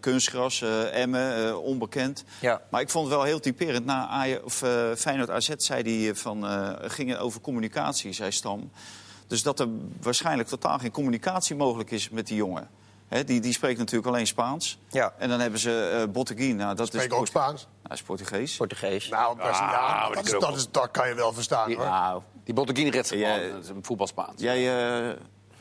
[0.00, 2.24] kunstgras, eh, Emmen, onbekend.
[2.40, 2.60] Ja.
[2.70, 3.84] Maar ik vond het wel heel typerend.
[3.84, 4.62] Na Aje, of,
[4.96, 6.44] Feyenoord AZ zei hij van,
[6.90, 8.70] ging het over communicatie, zei Stam.
[9.26, 9.68] Dus dat er
[10.00, 12.68] waarschijnlijk totaal geen communicatie mogelijk is met die jongen.
[13.08, 14.78] Hè, die, die spreekt natuurlijk alleen Spaans.
[14.88, 15.14] Ja.
[15.18, 16.56] En dan hebben ze eh Botteguin.
[16.56, 17.66] Nou, dat Spreek is ook Spaans.
[17.82, 18.56] Hij is Portugees.
[18.56, 19.08] Portugees.
[19.08, 19.44] Nou, die
[20.14, 21.84] dat, is, dat, is, dat kan je wel verstaan, hoor.
[21.84, 23.50] Nou, Die Botteguin redt Ja, gewoon.
[23.52, 24.40] Dat is een voetbalspaans.
[24.42, 25.16] jij eh,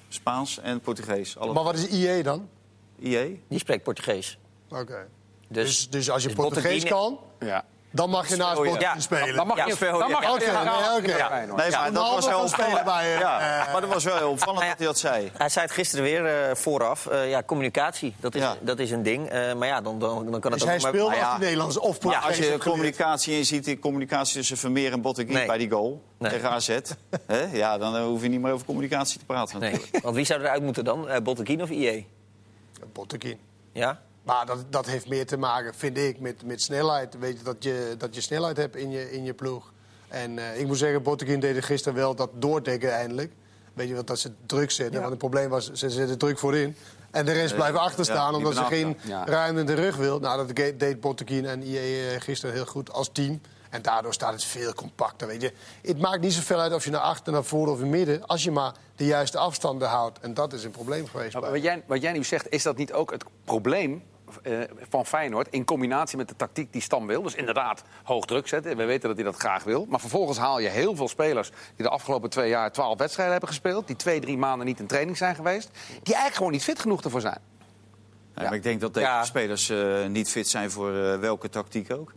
[0.09, 1.37] Spaans en Portugees.
[1.37, 2.49] Alle Maar wat is IE dan?
[2.99, 3.41] IE?
[3.47, 4.39] Die spreekt Portugees.
[4.69, 5.07] Oké.
[5.47, 7.65] Dus, Dus, dus als je dus Portugees Botteguin- kan, Ja.
[7.95, 8.99] Dan mag je naast Oh, ja.
[8.99, 9.35] Spelen.
[9.35, 11.17] Dan mag je, Sverhoek, dan mag je Oké, nee.
[11.17, 11.29] Ja.
[11.29, 12.83] Maar dat was spelen opvallend.
[12.85, 15.31] bij, eh, ja, maar dat was wel opvallend dat hij dat zei.
[15.37, 17.07] Hij zei het gisteren weer eh, vooraf.
[17.07, 18.55] Eh, ja, communicatie, dat is, Ja.
[18.61, 19.29] dat is een ding.
[19.29, 20.67] Eh, maar ja, dan, dan, dan kan het Dus ook...
[20.67, 24.35] hij maar- speelde maar als Nederlands of Ja, als je communicatie je ziet die communicatie
[24.35, 25.45] tussen Vermeer en Nee.
[25.45, 26.31] bij die goal Nee.
[26.31, 26.67] tegen AZ,
[27.27, 29.59] hè, ja, dan hoef je niet meer over communicatie te praten.
[29.59, 30.03] Nee, natuurlijk.
[30.03, 31.07] want wie zou eruit moeten dan?
[31.09, 32.07] Uh, of IE?
[32.93, 33.39] Botteguin.
[33.71, 33.99] Ja?
[34.25, 37.17] Maar dat, dat heeft meer te maken, vind ik, met, met snelheid.
[37.19, 39.73] Weet je, dat, je, dat je snelheid hebt in je, in je ploeg.
[40.07, 43.31] En eh, ik moet zeggen, Botteguin deed gisteren wel dat doordekken eindelijk.
[43.73, 44.95] Weet je, wat dat ze druk zetten.
[44.95, 46.75] Want het probleem was, ze zetten druk voorin.
[47.11, 48.97] En de rest Eh, blijven achter ja, staan, die omdat ze geen.
[49.01, 49.25] Ja.
[49.25, 50.19] ruimte in de rug wil.
[50.19, 53.41] Nou, dat deed Botteguin en IE eh, gisteren heel goed als team.
[53.69, 55.27] En daardoor staat het veel compacter.
[55.27, 55.53] Weet je.
[55.81, 58.25] Het maakt niet zoveel uit of je naar achter, naar voren of in midden...
[58.25, 60.19] als je maar de juiste afstanden houdt.
[60.19, 61.33] En dat is een probleem geweest.
[61.33, 64.03] Maar bij wat, jij, wat jij nu zegt, is dat niet ook het probleem
[64.89, 65.47] van Feyenoord...
[65.49, 67.21] in combinatie met de tactiek die Stam wil?
[67.21, 68.77] Dus inderdaad hoog druk zetten.
[68.77, 69.85] We weten dat hij dat graag wil.
[69.89, 71.49] Maar vervolgens haal je heel veel spelers...
[71.75, 73.87] die de afgelopen twee jaar twaalf wedstrijden hebben gespeeld...
[73.87, 75.69] die twee, drie maanden niet in training zijn geweest...
[75.87, 77.39] die eigenlijk gewoon niet fit genoeg ervoor zijn.
[78.35, 79.23] Maar ik denk dat deze Ja.
[79.23, 82.13] spelers eh, niet fit zijn voor eh, welke tactiek ook.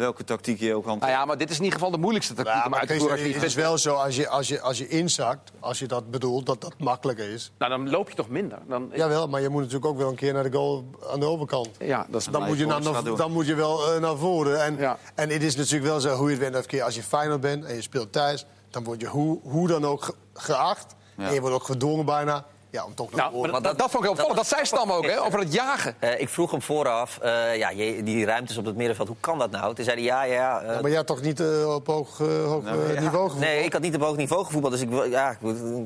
[0.00, 1.12] Welke tactiek je ook Nou hanteert.
[1.12, 3.54] ja, maar dit is in ieder geval de moeilijkste tactiek Ja, om maar het is
[3.54, 6.74] wel zo, als je, als, je, als je inzakt, als je dat bedoelt, dat dat
[6.78, 7.52] makkelijker is.
[7.58, 8.58] Nou, dan loop je toch minder.
[8.68, 11.26] Dan, Jawel, maar je moet natuurlijk ook wel een keer naar de goal aan de
[11.26, 11.68] overkant.
[11.78, 12.82] ja, dat is Dan moet je, naar,
[13.16, 14.62] dan moet je wel eh, naar voren.
[14.64, 14.98] En, Ja.
[15.14, 17.64] en het is natuurlijk wel zo, hoe je het bent keer, als je Feyenoord bent
[17.64, 18.46] en je speelt thuis...
[18.70, 20.94] dan word je hoe, hoe dan ook ge- geacht.
[21.16, 21.26] Ja.
[21.26, 24.00] En je wordt ook gedwongen bijna ja, om toch Nou, maar dat, dat vond ik
[24.02, 24.36] heel opvallend.
[24.36, 25.94] Dat zei Stam ook, hè, over het jagen.
[25.98, 27.68] Eh, ik vroeg hem vooraf, eh, ja,
[28.02, 29.74] die ruimtes op het middenveld, hoe kan dat nou?
[29.74, 30.60] Toen zei hij, ja, ja...
[30.60, 33.00] eh, Ja, maar jij hebt toch niet op hoog, hoog Nou, ja.
[33.00, 33.38] niveau?
[33.38, 35.38] Nee, ik had niet op hoog niveau gevoetbald, dus ik, ja, ik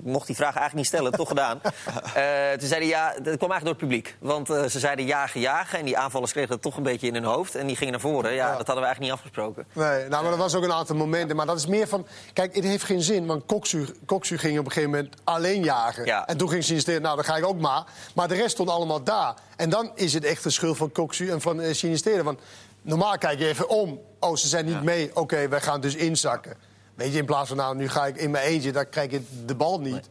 [0.02, 1.60] mocht die vraag eigenlijk niet stellen, toch gedaan.
[2.14, 4.16] Eh, toen zei hij, ja, dat kwam eigenlijk door het publiek.
[4.20, 7.14] Want eh, ze zeiden jagen, jagen, en die aanvallers kregen dat toch een beetje in
[7.14, 7.54] hun hoofd.
[7.54, 9.66] En die gingen naar voren, ja, dat hadden we eigenlijk niet afgesproken.
[9.72, 11.36] Nee, nou, maar er was ook een aantal momenten.
[11.36, 12.06] Maar dat is meer van...
[12.32, 16.04] Kijk, het heeft geen zin, want Koksu, Koksu ging op een gegeven moment alleen jagen.
[16.04, 16.26] Ja.
[16.26, 17.84] En toen ging Nou, dan ga ik ook maar.
[18.14, 19.34] Maar de rest stond allemaal daar.
[19.56, 22.24] En dan is het echt de schuld van Coxu en van uh, Sinisteren.
[22.24, 22.40] Want
[22.82, 24.00] normaal kijk je even om.
[24.20, 25.10] Oh, ze zijn niet mee.
[25.16, 26.56] Oké, wij gaan dus inzakken.
[26.94, 29.22] Weet je, in plaats van nou, nu ga ik in mijn eentje, dan krijg ik
[29.46, 30.08] de bal niet.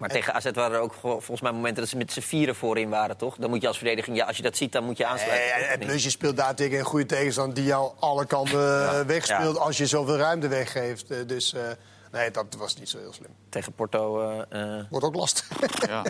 [0.00, 2.88] Maar tegen AZ waren er ook volgens mij momenten dat ze met z'n vieren voorin
[2.88, 3.36] waren, toch?
[3.36, 5.54] Dan moet je als verdediging, ja, als je dat ziet, dan moet je aansluiten.
[5.54, 9.04] Eh, en plus, je speelt daar tegen een goede tegenstander die jou alle kanten ja.
[9.06, 11.28] wegspeelt als je zoveel ruimte weggeeft.
[11.28, 11.60] Dus uh,
[12.10, 13.30] nee, dat was niet zo heel slim.
[13.48, 14.14] Tegen Porto.
[14.90, 15.48] Wordt ook lastig.
[15.86, 16.02] Ja,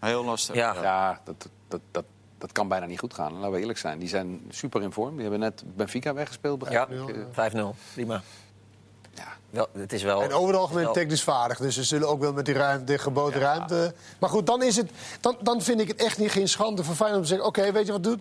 [0.00, 0.54] heel lastig.
[0.54, 2.04] Ja, ja dat, dat, dat,
[2.38, 3.32] dat kan bijna niet goed gaan.
[3.32, 3.98] Laten we eerlijk zijn.
[3.98, 5.12] Die zijn super in vorm.
[5.12, 6.66] Die hebben net Benfica weggespeeld.
[6.70, 6.92] Ja, 5-0.
[7.92, 8.22] Prima.
[9.14, 9.36] Ja.
[9.50, 10.92] Wel, het is wel, en over het algemeen wel...
[10.92, 11.58] technisch vaardig.
[11.58, 13.46] Dus ze zullen ook wel met die ruimte, de geboden ja.
[13.46, 13.94] ruimte.
[14.18, 16.94] Maar goed, dan, is het, dan, dan vind ik het echt niet geen schande voor
[16.94, 17.46] Feyenoord om te zeggen...
[17.48, 18.20] oké, weet je wat doet?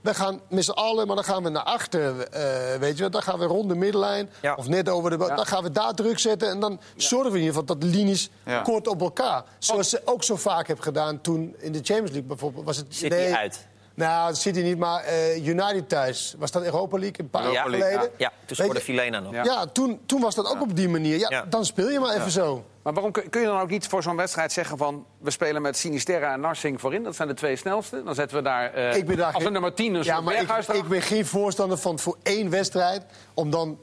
[0.00, 2.14] We gaan met z'n allen, maar dan gaan we naar achter.
[2.14, 4.30] Uh, weet je, dan gaan we rond de middenlijn.
[4.42, 4.54] Ja.
[4.54, 5.24] Of net over de...
[5.24, 5.34] Ja.
[5.34, 6.48] Dan gaan we daar druk zetten.
[6.48, 8.30] En dan zorgen we in ieder geval dat de linies
[8.62, 9.44] kort op elkaar.
[9.58, 12.64] Zoals ze ook zo vaak hebben gedaan toen in de Champions League bijvoorbeeld.
[12.64, 13.68] Was het, Zit nee, uit?
[13.94, 16.34] Nou, dat zit hij niet, maar uh, United thuis.
[16.38, 17.90] Was dat Europa League een paar jaar geleden?
[17.90, 19.32] Ja, ja toen scoorde Filena nog.
[19.32, 21.18] Ja, ja toen, toen was dat ook op die manier.
[21.18, 22.64] Ja, Dan speel je maar even zo.
[22.82, 25.06] Maar waarom kun je dan ook niet voor zo'n wedstrijd zeggen van...
[25.18, 28.02] we spelen met Sinisterra en Narsing voorin, dat zijn de twee snelste.
[28.04, 29.46] Dan zetten we daar, uh, ik ben daar als geen...
[29.46, 33.04] een nummer 10 een ja, maar ik, ik, ben geen voorstander van voor één wedstrijd...
[33.34, 33.82] om dan 4-4-2,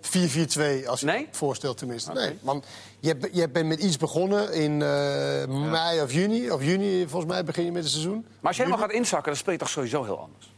[0.87, 1.25] als je nee?
[1.25, 2.11] het voorstelt tenminste.
[2.11, 2.25] Okay.
[2.25, 2.65] Nee, want
[2.99, 6.51] je, je bent met iets begonnen in uh, mei of juni.
[6.51, 8.25] Of juni, volgens mij, begin je met het seizoen.
[8.39, 10.51] Maar als je helemaal gaat inzakken, dan speel je toch sowieso heel anders?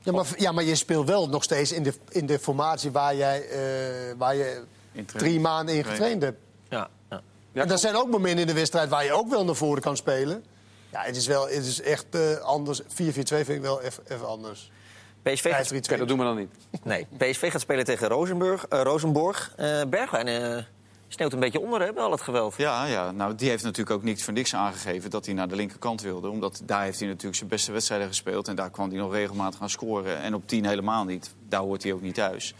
[0.00, 3.16] Ja maar, ja, maar je speelt wel nog steeds in de, in de formatie waar,
[3.16, 4.62] jij, uh, waar je
[5.06, 6.38] drie maanden in getraind hebt.
[6.68, 6.88] Ja.
[7.54, 9.96] En er zijn ook momenten in de wedstrijd waar je ook wel naar voren kan
[9.96, 10.44] spelen.
[10.92, 12.82] Ja, het is, wel, het is echt uh, anders.
[12.82, 14.70] 4-4-2 vind ik wel even, even anders.
[15.22, 15.72] PSV gaat...
[15.72, 16.50] Okay, dat doen we dan niet.
[16.82, 19.54] Nee, PSV gaat spelen tegen Rosenburg, uh, Rosenborg.
[19.58, 20.66] Uh, Bergwijn
[21.14, 22.54] sneeuwt een beetje onder, hè, bij al het geweld.
[22.56, 25.56] Ja, ja, nou, die heeft natuurlijk ook niet voor niks aangegeven dat hij naar de
[25.56, 26.28] linkerkant wilde.
[26.28, 28.48] Omdat daar heeft hij natuurlijk zijn beste wedstrijden gespeeld.
[28.48, 30.18] En daar kwam hij nog regelmatig aan scoren.
[30.18, 31.34] En op 10 helemaal niet.
[31.48, 32.54] Daar hoort hij ook niet thuis.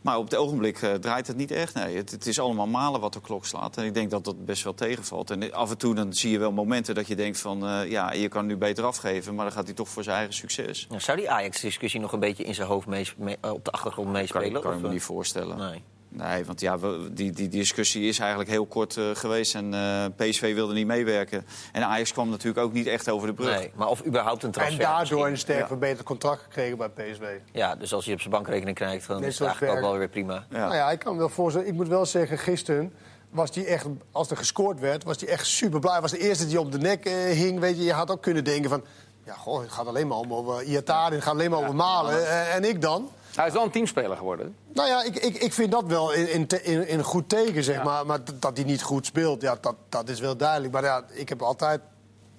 [0.00, 1.74] Maar op het ogenblik uh, draait het niet echt.
[1.74, 3.76] Nee, het, het, is allemaal malen wat de klok slaat.
[3.76, 5.30] En ik denk dat dat best wel tegenvalt.
[5.30, 7.64] En af en toe dan zie je wel momenten dat je denkt van...
[7.64, 10.34] Uh, ja, je kan nu beter afgeven, maar dan gaat hij toch voor zijn eigen
[10.34, 10.86] succes.
[10.88, 14.10] Nou, zou die Ajax-discussie nog een beetje in zijn hoofd mee, mee, op de achtergrond
[14.10, 14.52] meespelen?
[14.52, 15.56] Kan, kan ik me niet voorstellen.
[15.56, 15.82] Nee.
[16.12, 19.54] Nee, want ja, we, die, die discussie is eigenlijk heel kort uh, geweest.
[19.54, 21.46] En uh, PSV wilde niet meewerken.
[21.72, 23.58] En Ajax kwam natuurlijk ook niet echt over de brug.
[23.58, 24.80] Nee, maar of überhaupt een transfer.
[24.80, 25.66] En daardoor een sterk ja.
[25.66, 27.22] verbeterd contract gekregen bij PSV.
[27.52, 30.08] Ja, dus als je op zijn bankrekening krijgt, dan is het eigenlijk ook wel weer
[30.08, 30.46] prima.
[30.50, 30.58] Ja.
[30.58, 31.68] Nou ja, ik kan me wel voorstellen.
[31.68, 32.92] Ik moet wel zeggen, gisteren
[33.30, 36.00] was die echt, als er gescoord werd, was hij echt super blij.
[36.00, 37.60] was de eerste die op de nek uh, hing.
[37.60, 38.84] Weet je, je had ook kunnen denken van...
[39.24, 42.50] Ja, goh, het gaat alleen maar om over Iataren, het gaat alleen maar over Malen.
[42.50, 43.10] en ik dan?
[43.34, 44.56] Hij is wel een teamspeler geworden.
[44.72, 47.82] Nou ja, ik, ik, ik vind dat wel in, in, in, goed teken, zeg ja.
[47.82, 48.06] maar.
[48.06, 50.72] Maar dat hij niet goed speelt, ja, dat, dat is wel duidelijk.
[50.72, 51.80] Maar ja, ik heb altijd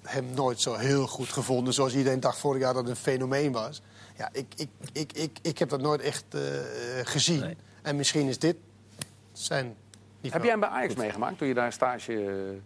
[0.02, 1.74] hem nooit zo heel goed gevonden.
[1.74, 3.82] Zoals iedereen dacht vorig jaar dat het een fenomeen was.
[4.18, 6.42] Ja, ik, ik, ik, ik, ik heb dat nooit echt uh,
[7.04, 7.40] gezien.
[7.40, 7.58] Nee.
[7.82, 8.56] En misschien is dit
[9.32, 9.76] zijn...
[10.22, 12.60] Heb jij hem bij Ajax meegemaakt toen je daar stage...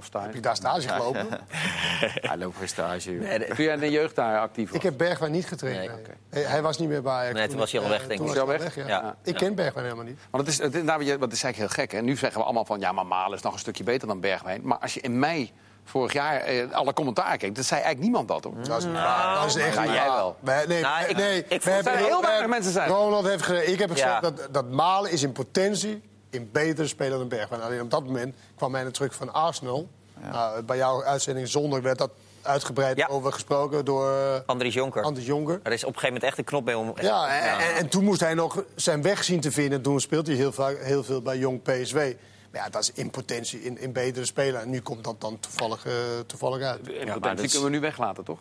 [0.00, 0.24] Of stage?
[0.24, 1.26] Heb je daar stage gelopen?
[2.30, 3.10] Hij loopt geen stage.
[3.10, 3.46] Nee.
[3.46, 4.76] Toen jij in de jeugd daar actief was?
[4.76, 5.78] Ik heb Bergwijn niet getraind.
[5.78, 6.14] Nee, okay.
[6.30, 7.32] hij, hij, was niet meer bij.
[7.32, 8.16] Nee, toen was hij al weg, denk ik.
[8.16, 8.86] Toen was hij al weg, ja.
[8.86, 9.16] ja.
[9.22, 10.18] Ik ken Bergwijn helemaal niet.
[10.30, 11.92] Want het is, het, nou, dat is eigenlijk heel gek.
[11.92, 12.00] Hè?
[12.00, 14.60] Nu zeggen we allemaal van, ja, maar Malen is nog een stukje beter dan Bergwijn.
[14.64, 15.52] Maar als je in mei
[15.84, 18.64] vorig jaar eh, alle commentaar keek, dat zei eigenlijk niemand dat, hoor.
[18.64, 20.36] Dat is, nou, dat is echt jij wel.
[20.40, 21.44] Nee, nee, nou, ik, nee.
[21.48, 22.88] Ik, we hebben heel weinig mensen zijn.
[22.88, 24.20] Ronald heeft gezegd, ik heb gezegd ja.
[24.20, 27.62] dat, dat Malen is in potentie in betere speler dan Bergwijn.
[27.62, 29.88] Alleen op dat moment kwam hij terug van Arsenal.
[30.20, 30.30] Ja.
[30.30, 32.10] Nou, bij jouw uitzending zondag werd dat
[32.42, 33.06] uitgebreid ja.
[33.06, 35.02] over gesproken door Andries Jonker.
[35.02, 35.60] Andries Jonker.
[35.62, 36.92] Er is op een gegeven moment echt een knop bij om.
[37.00, 37.60] Ja, en, ja.
[37.60, 39.82] En, en, toen moest hij nog zijn weg zien te vinden.
[39.82, 41.96] Toen speelt hij heel, vaak, heel veel bij Jong PSW.
[41.96, 44.60] Maar ja, dat is in potentie in, in betere speler.
[44.60, 45.92] En nu komt dat dan toevallig, uh,
[46.26, 46.88] toevallig uit.
[46.88, 47.50] In ja, potentie is...
[47.52, 48.38] kunnen we nu weglaten, toch?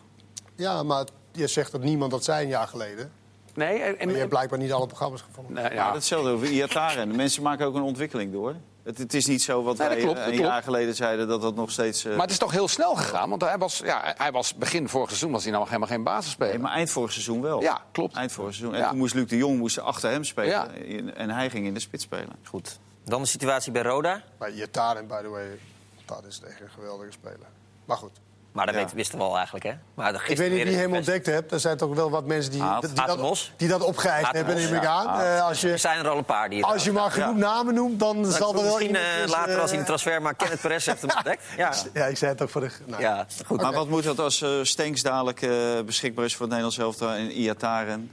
[0.56, 3.12] Ja, maar je zegt dat niemand dat zei een jaar geleden.
[3.60, 5.54] Nee, en, en je hebt blijkbaar niet alle programma's gevonden.
[5.54, 5.94] Nee, ja.
[5.94, 7.10] Hetzelfde over Iataren.
[7.10, 8.56] De mensen maken ook een ontwikkeling door.
[8.84, 10.38] Het, het, is niet zo wat nee, wij klopt, een klopt.
[10.38, 12.06] jaar geleden zeiden dat dat nog steeds...
[12.06, 12.12] Uh...
[12.12, 13.30] Maar het is toch heel snel gegaan?
[13.30, 16.54] Want hij was, ja, hij was begin vorig seizoen was hij nou helemaal geen basisspeler.
[16.54, 17.62] Nee, maar eind vorig seizoen wel.
[17.62, 18.16] Ja, klopt.
[18.16, 18.76] Eind vorig seizoen.
[18.76, 18.90] En ja.
[18.90, 20.50] toen moest Luc de Jong moest achter hem spelen.
[20.50, 20.68] Ja.
[21.14, 22.36] En hij ging in de spits spelen.
[22.44, 22.80] Goed.
[23.04, 24.24] Dan de situatie bij Roda.
[24.38, 25.60] Bij Iataren, by the way,
[26.06, 27.48] dat is echt een geweldige speler.
[27.86, 28.20] Maar goed.
[28.66, 28.96] Maar dat ja.
[28.96, 29.74] wisten we al eigenlijk, hè?
[29.94, 31.52] Maar ik weet niet wie hem ontdekt hebt.
[31.52, 32.82] Er zijn toch wel wat mensen die, Haat.
[32.82, 35.22] die, dat, die dat opgeëist hebben, neem ik aan.
[35.22, 37.40] Uh, als je, er zijn er al een paar die Als je maar genoeg ja.
[37.40, 40.38] namen noemt, dan zal er wel Misschien uh, later uh, als hij een transfer maakt,
[40.38, 41.44] Kenneth Perez heeft hem ontdekt.
[41.58, 41.74] Ja.
[41.94, 42.70] ja, ik zei het ook voor de...
[42.86, 43.02] Nou.
[43.02, 43.62] Ja, goed.
[43.62, 47.12] Maar wat moet dat als uh, Stenks dadelijk uh, beschikbaar is voor het Nederlands elftal
[47.12, 48.12] en Iataren?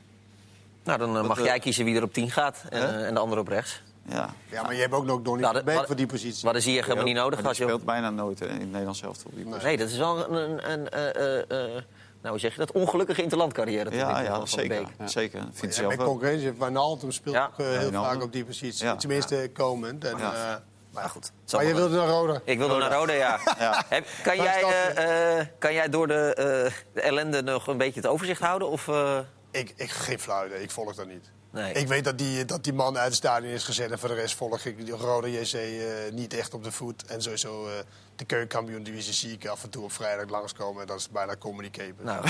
[0.84, 3.48] Nou, dan mag jij kiezen wie er op 10 gaat en, en de andere op
[3.48, 3.82] rechts.
[4.08, 4.34] Ja.
[4.50, 6.44] Ja, maar je hebt ook nog Donny Nou, van dat- Beek voor die positie.
[6.44, 7.70] Wat is hier helemaal niet nodig Maar die joh.
[7.70, 9.44] speelt bijna nooit hè, in het Nederlands zelf op die.
[9.46, 11.82] Nee, dat is wel een, een, een eh, eh, eh,
[12.22, 12.72] nou, hoe zeg je dat?
[12.72, 13.90] Ongelukkige interlandcarrière.
[13.96, 14.86] Ja, ja, van Van zeker.
[14.98, 15.08] Beek.
[15.08, 15.40] zeker.
[15.40, 16.06] Vind Ja, ik zelf met ook.
[16.06, 16.52] concurrentie.
[16.52, 17.44] Wijnaldum speelt Ja.
[17.46, 18.12] ook eh, heel Wijnaldum.
[18.12, 18.84] vaak op die positie.
[18.84, 18.96] Ja.
[18.96, 20.04] Tenminste, komend.
[20.04, 20.32] En, Ja.
[20.32, 20.54] eh,
[20.92, 21.12] maar goed.
[21.12, 21.32] goed.
[21.44, 22.40] Zal Maar je wilde naar Roda.
[22.44, 23.38] Ik wilde naar Rode, ja.
[23.58, 23.84] Ja.
[23.88, 27.76] Heb- kan, jij, dat, eh, eh, kan jij door de, eh, de ellende nog een
[27.78, 28.68] beetje het overzicht houden?
[28.68, 29.18] Of, eh,
[29.50, 30.62] Ik, ik geen flauw idee.
[30.62, 31.30] Ik volg dat niet.
[31.56, 31.72] Nee.
[31.72, 33.90] Ik weet dat die, dat die man uit het stadion is gezet.
[33.90, 37.04] En voor de rest volg ik de Rode JC eh, niet echt op de voet.
[37.04, 37.72] En sowieso eh,
[38.16, 40.80] de keukenkampioen-divisie zie ik af en toe op vrijdag langskomen.
[40.80, 41.94] En dat is bijna communicaten.
[41.98, 42.28] Nou,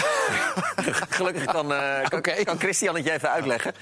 [1.19, 2.45] gelukkig kan, eh, kan, Oké.
[2.45, 3.75] kan Christian het je even uitleggen.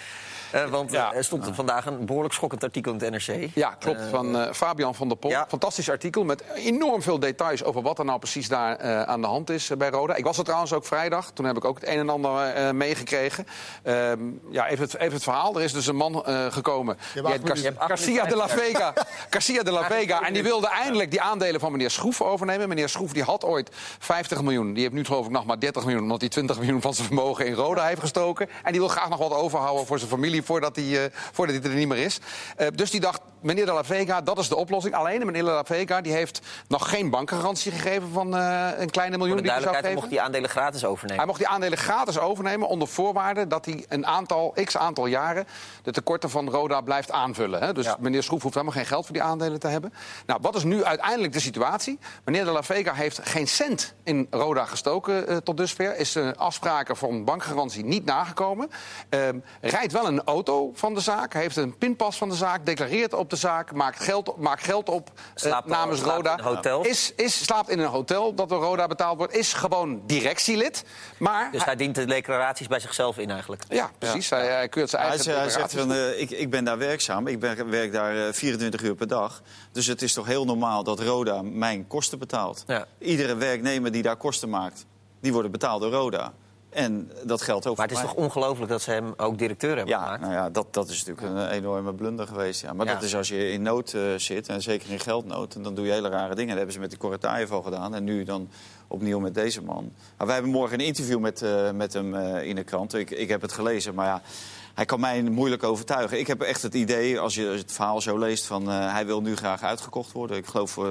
[0.55, 1.15] Eh, want eh, Ja.
[1.15, 3.51] er stond vandaag een behoorlijk schokkend artikel in het NRC.
[3.55, 4.01] Ja, klopt.
[4.11, 5.31] Van eh, Fabian van der Pol.
[5.31, 5.45] ja.
[5.49, 9.27] Fantastisch artikel met enorm veel details over wat er nou precies daar eh, aan de
[9.27, 10.15] hand is bij Roda.
[10.15, 11.31] Ik was er trouwens ook vrijdag.
[11.31, 13.47] Toen heb ik ook het een en ander eh, meegekregen.
[13.83, 14.19] Ehm,
[14.51, 15.57] ja, even het, even het verhaal.
[15.57, 16.97] Er is dus een man eh, gekomen.
[17.15, 18.49] Je hebt acht Garcia de la.
[18.49, 18.93] Vega.
[19.31, 20.23] Garcia de la Vega.
[20.27, 22.69] En die wilde eindelijk die aandelen van meneer Schroef overnemen.
[22.69, 24.73] Meneer Schroef die had ooit 50 miljoen.
[24.73, 26.03] Die heeft nu geloof ik nog maar 30 miljoen.
[26.03, 28.49] Omdat hij 20 miljoen van zijn vermogen in Roda heeft gestoken.
[28.63, 31.71] En die wil graag nog wat overhouden voor zijn familie voordat hij, eh, voordat hij
[31.71, 32.19] er niet meer is.
[32.57, 34.95] Eh, dus die dacht, meneer de la Vega, dat is de oplossing.
[34.95, 39.17] Alleen meneer de la Vega die heeft nog geen bankgarantie gegeven van eh, een kleine
[39.17, 41.27] miljoen Voor de hij duidelijkheid, hij mocht die aandelen gratis Hij overnemen.
[41.27, 45.47] mocht die aandelen gratis overnemen onder voorwaarde dat hij een aantal, x aantal jaren
[45.83, 47.61] de tekorten van Roda blijft aanvullen.
[47.63, 47.73] Hè?
[47.73, 47.97] Dus Ja.
[48.01, 49.93] meneer Schroef hoeft helemaal geen geld voor die aandelen te hebben.
[50.27, 51.99] Nou, wat is nu uiteindelijk de situatie?
[52.25, 55.97] Meneer de La Vega heeft geen cent in Roda gestoken tot dusver.
[55.97, 58.71] Is de afspraken van bankgarantie niet nagekomen.
[59.09, 61.33] Ehm, rijdt wel een auto van de zaak.
[61.33, 62.67] Heeft een pinpas van de zaak.
[62.67, 63.73] Declareert op de zaak.
[63.73, 66.39] Maakt geld, op- maakt geld op eh, Slaapt- namens slaapt Roda.
[66.39, 66.87] in hotels.
[66.87, 69.35] Is, is, slaapt in een hotel dat door Roda betaald wordt.
[69.35, 70.85] Is gewoon directielid.
[71.19, 73.63] Maar Dus hij dient de declaraties bij zichzelf in eigenlijk.
[73.69, 74.31] ja, precies.
[74.31, 76.79] Hij, hij keurt zijn Hij, eigen zegt- hij zegt van, eh, ik, ik ben daar
[76.79, 79.43] werkzaam, ik ben, werk daar eh, 24 uur per dag.
[79.73, 82.65] Dus het is toch heel normaal dat Roda mijn kosten betaalt.
[82.67, 82.87] Ja.
[82.99, 84.87] Iedere werknemer die daar kosten maakt,
[85.21, 86.33] die worden betaald door Roda.
[86.75, 89.77] En dat geldt ook Maar het is voor toch ongelooflijk dat ze hem ook directeur
[89.77, 90.21] hebben Ja, gemaakt?
[90.21, 92.61] nou ja, dat, dat is natuurlijk een enorme blunder geweest.
[92.61, 92.73] Ja.
[92.73, 92.93] Maar Ja.
[92.95, 95.55] dat is als je in nood eh, zit, en zeker in geldnood...
[95.55, 96.49] en dan doe je hele rare dingen.
[96.49, 97.95] Dat hebben ze met die Korataev al gedaan.
[97.95, 98.49] En nu dan
[98.89, 99.93] opnieuw met deze man.
[100.17, 102.95] Maar wij hebben morgen een interview met, eh, met hem eh, in de krant.
[102.95, 104.23] Ik, ik heb het gelezen, maar ja...
[104.75, 106.19] Hij kan mij moeilijk overtuigen.
[106.19, 109.21] Ik heb echt het idee, als je het verhaal zo leest, van eh, hij wil
[109.23, 110.37] nu graag uitgekocht worden.
[110.37, 110.91] Ik geloof voor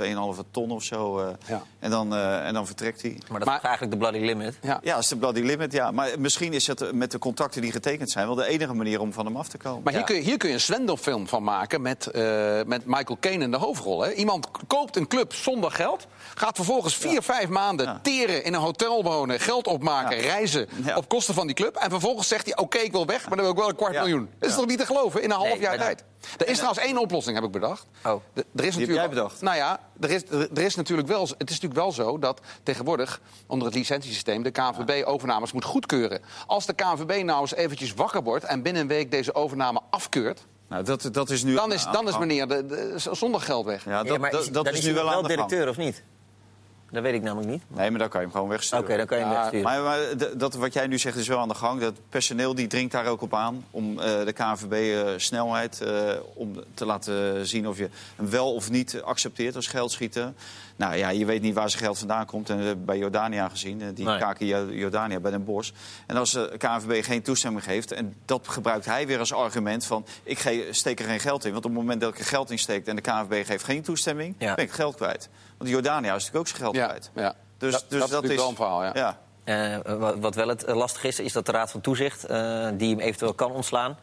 [0.00, 1.18] eh, 2,5 ton of zo.
[1.18, 1.26] eh.
[1.46, 1.62] Ja.
[1.78, 3.18] en, dan, eh, en dan vertrekt hij.
[3.28, 4.58] Maar dat Maar- is eigenlijk de bloody limit.
[4.62, 4.80] Ja.
[4.82, 5.90] Ja, dat is de bloody limit, ja.
[5.90, 8.26] Maar misschien is het met de contracten die getekend zijn...
[8.26, 9.80] wel de enige manier om van hem af te komen.
[9.84, 13.16] Maar hier, kun je, hier kun je een Slenderfilm van maken met, eh, met Michael
[13.20, 14.00] Caine in de hoofdrol.
[14.02, 14.12] Hè.
[14.12, 17.98] Iemand koopt een club zonder geld, gaat vervolgens vier, vijf maanden Ja.
[18.02, 20.22] teren in een hotel wonen, geld opmaken, Ja.
[20.22, 20.96] reizen Ja.
[20.96, 21.76] op kosten van die club.
[21.76, 23.92] En vervolgens zegt hij: Oké, ik wil weg, maar dan wil ik wel een kwart
[23.94, 24.00] Ja.
[24.00, 24.28] miljoen.
[24.38, 24.60] Dat is Ja.
[24.60, 26.04] toch niet te geloven in een half Nee, jaar tijd?
[26.38, 27.86] Er is trouwens één oplossing, heb ik bedacht.
[28.04, 28.12] Oh.
[28.32, 29.40] De- er is heb natuurlijk, jij bedacht?
[29.40, 32.40] Nou ja, er is, er, er is natuurlijk wel, het is natuurlijk wel zo dat
[32.62, 36.20] tegenwoordig onder het licentiesysteem de KNVB overnames moet goedkeuren.
[36.46, 40.46] Als de KNVB nou eens eventjes wakker wordt en binnen een week deze overname afkeurt,
[40.68, 43.84] Nou, dat, dat is nu dan is, dan is meneer de, de- zonder geld weg.
[43.84, 45.28] Ja, dat, Ja, maar dat, is, dat dan is is nu wel aan de gang.
[45.28, 46.02] directeur of niet?
[46.94, 47.62] Dat weet ik namelijk niet.
[47.68, 48.96] Nee, maar dan kan je hem gewoon Oké, wegsturen.
[48.98, 49.82] dan kan je hem Ja, wegsturen.
[49.84, 51.80] Maar, dat, wat jij nu zegt is wel aan de gang.
[51.80, 56.10] Dat personeel die dringt daar ook op aan om eh, de KNVB eh, snelheid eh,
[56.34, 60.32] om te laten zien of je hem wel of niet accepteert als geldschieter.
[60.76, 62.50] Nou ja, je weet niet waar zijn geld vandaan komt.
[62.50, 64.18] En we hebben bij Jordania gezien, die Nee.
[64.18, 65.70] Kaki Jo- Jordania bij Den Bosch.
[66.06, 70.04] En als de KNVB geen toestemming geeft, en dat gebruikt hij weer als argument van
[70.22, 71.52] ik ge- steek er geen geld in.
[71.52, 73.82] Want op het moment dat ik er geld in steek en de KNVB geeft geen
[73.82, 74.54] toestemming, Ja.
[74.54, 75.28] ben ik geld kwijt.
[75.64, 77.10] Want Jordania is natuurlijk ook zijn geld Ja, kwijt.
[77.14, 77.34] ja.
[77.58, 78.90] Dus Dat- dat, dat dus is wel een verhaal, ja.
[78.94, 79.18] ja.
[79.44, 82.68] Eh, wat, wat wel het eh, lastig is, is dat de Raad van Toezicht, eh,
[82.74, 83.98] die hem eventueel kan ontslaan...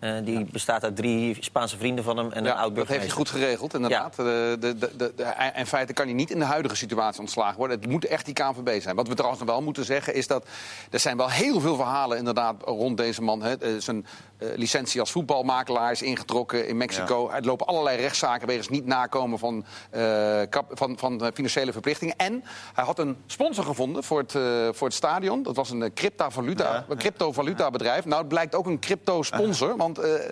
[0.00, 3.00] eh, die bestaat uit drie Spaanse vrienden van hem en een Ja, oud dat heeft
[3.00, 4.16] hij goed geregeld, inderdaad.
[4.16, 7.56] De, de, de, de, de- in feite kan hij niet in de huidige situatie ontslagen
[7.58, 7.80] worden.
[7.80, 8.96] Het moet echt die KNVB zijn.
[8.96, 10.46] Wat we trouwens nog wel moeten zeggen is dat...
[10.90, 13.42] er zijn wel heel veel verhalen inderdaad rond deze man.
[13.42, 13.58] Hè.
[13.58, 14.06] Eh, Zijn
[14.38, 17.30] eh, licentie als voetbalmakelaar is ingetrokken in Mexico.
[17.30, 22.16] Er lopen allerlei rechtszaken wegens niet nakomen van, eh, kap- van, van eh, financiële verplichtingen.
[22.16, 22.44] En
[22.74, 25.42] hij had een sponsor gevonden voor het, eh, voor het stadion.
[25.42, 26.84] Dat was een eh, cryptovaluta, Ja.
[26.88, 28.04] een cryptovaluta bedrijf.
[28.04, 29.76] Nou, het blijkt ook een crypto sponsor.
[29.94, 30.28] Want eh,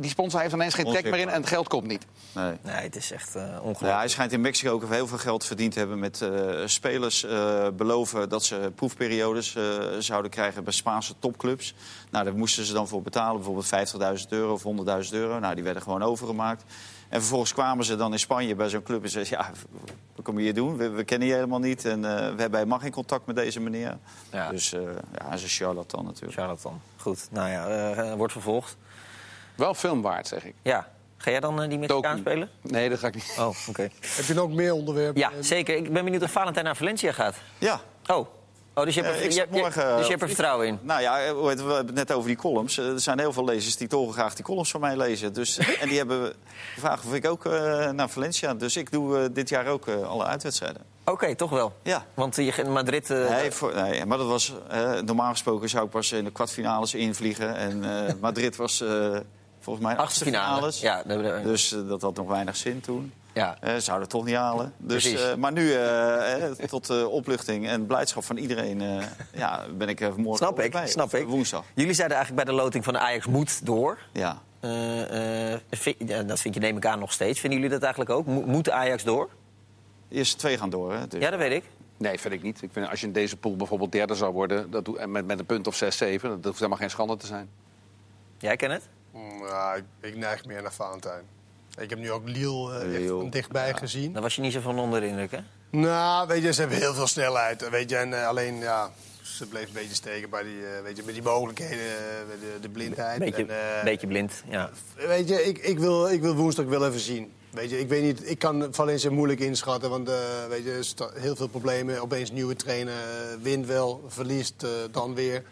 [0.00, 2.06] die sponsor heeft ineens geen trek meer in en het geld komt niet.
[2.32, 2.56] Nee.
[2.62, 3.94] Nee, het is echt eh, Ja, ongelooflijk.
[3.94, 6.30] hij schijnt in Mexico ook heel veel geld verdiend te hebben met eh,
[6.64, 9.62] spelers eh, beloven dat ze proefperiodes eh,
[9.98, 11.74] zouden krijgen bij Spaanse topclubs.
[12.10, 14.62] Nou, daar moesten ze dan voor betalen, bijvoorbeeld 50.000 euro of
[15.06, 15.38] 100.000 euro.
[15.38, 16.64] Nou, die werden gewoon overgemaakt.
[17.08, 19.50] En vervolgens kwamen ze dan in Spanje bij zo'n club en zeiden: Ja,
[20.14, 20.76] wat kom je hier doen?
[20.76, 23.60] We, we kennen je helemaal niet en eh, we hebben helemaal geen contact met deze
[23.60, 23.98] meneer.
[24.32, 24.50] Ja.
[24.50, 26.32] Dus eh, ja, hij is een charlatan natuurlijk.
[26.38, 26.80] Charlatan.
[26.96, 28.76] Goed, nou ja, eh, wordt vervolgd.
[29.58, 30.54] Wel film waard, zeg ik.
[30.62, 30.88] Ja.
[31.16, 32.48] Ga jij dan eh, die Mexicaan spelen?
[32.62, 33.36] Nee, dat ga ik niet.
[33.38, 33.82] Oh, oké.
[34.16, 35.20] Heb je nog meer onderwerpen?
[35.20, 35.76] Ja, zeker.
[35.76, 37.36] Ik ben benieuwd of Valentijn naar Valencia gaat.
[37.58, 37.80] Ja.
[38.06, 38.26] Oh.
[38.74, 40.78] Oh, dus je hebt, Eh, er, je, je- morgen- dus je hebt er vertrouwen in?
[40.82, 42.78] Nou ja, eh, hoe heet het, we hebben het net over die columns.
[42.78, 45.32] Eh, Er zijn heel veel lezers die toch graag die columns van mij lezen.
[45.32, 46.32] Dus, en die hebben
[46.74, 48.54] gevraagd of ik ook eh, naar Valencia.
[48.54, 50.82] Dus ik doe eh, dit jaar ook eh, alle uitwedstrijden.
[51.04, 51.72] Oké, toch wel.
[51.82, 52.04] Ja.
[52.14, 53.10] Want eh, je in Madrid...
[53.10, 54.54] eh, Nee, voor, nee, maar dat was...
[54.68, 57.56] eh, normaal gesproken zou ik pas in de kwartfinales invliegen.
[57.56, 59.16] En eh, Madrid was eh,
[59.68, 60.72] volgens mij achtste finale.
[60.80, 61.02] Ja.
[61.42, 63.12] Dus eh, dat had nog weinig zin toen.
[63.32, 63.56] ja.
[63.60, 64.72] Eh, zouden het toch niet halen.
[64.76, 65.72] Dus, eh, maar nu,
[66.68, 68.80] tot eh, opluchting en blijdschap van iedereen...
[68.80, 71.26] eh, ja, ben ik morgen Snap ik, bij, snap ik.
[71.26, 71.64] Woensdag.
[71.74, 73.98] Jullie zeiden eigenlijk bij de loting van de Ajax moet door.
[74.12, 74.42] Ja.
[74.60, 77.40] Eh, eh, vind- dat vind je neem ik aan nog steeds.
[77.40, 78.26] Vinden jullie dat eigenlijk ook?
[78.26, 79.28] Mo- moet Ajax door?
[80.08, 81.06] De eerste twee gaan door, hè?
[81.06, 81.64] Dus- Ja, dat weet ik.
[81.96, 82.62] Nee, vind ik niet.
[82.62, 84.70] Ik vind, als je in deze pool bijvoorbeeld derde zou worden...
[84.70, 87.16] Dat doe, en met, met een punt of 6, 7, dat hoeft helemaal geen schande
[87.16, 87.48] te zijn.
[88.38, 88.88] Jij kent het?
[89.12, 91.22] Mm, Ja, ik, ik neig meer naar Valentijn.
[91.78, 94.12] Ik heb nu ook Lille eh, echt van dichtbij gezien.
[94.12, 95.38] Dan was je niet zo van onder de indruk, hè?
[95.70, 97.68] Nou, weet je, ze hebben heel veel snelheid.
[97.70, 98.90] Weet je, en eh, alleen, ja,
[99.22, 101.84] ze bleef een beetje steken bij die, eh, weet je, met die mogelijkheden,
[102.28, 103.18] met de, de blindheid.
[103.18, 104.70] Beetje, En, eh, beetje blind, ja.
[104.96, 107.32] Weet je, ik, ik, wil, ik wil woensdag wel even zien.
[107.50, 110.16] Weet je, ik weet niet, ik kan Valencia moeilijk inschatten, want eh,
[110.48, 112.00] weet je, er heel veel problemen.
[112.02, 112.94] Opeens nieuwe trainer,
[113.42, 115.42] wint wel, verliest dan weer.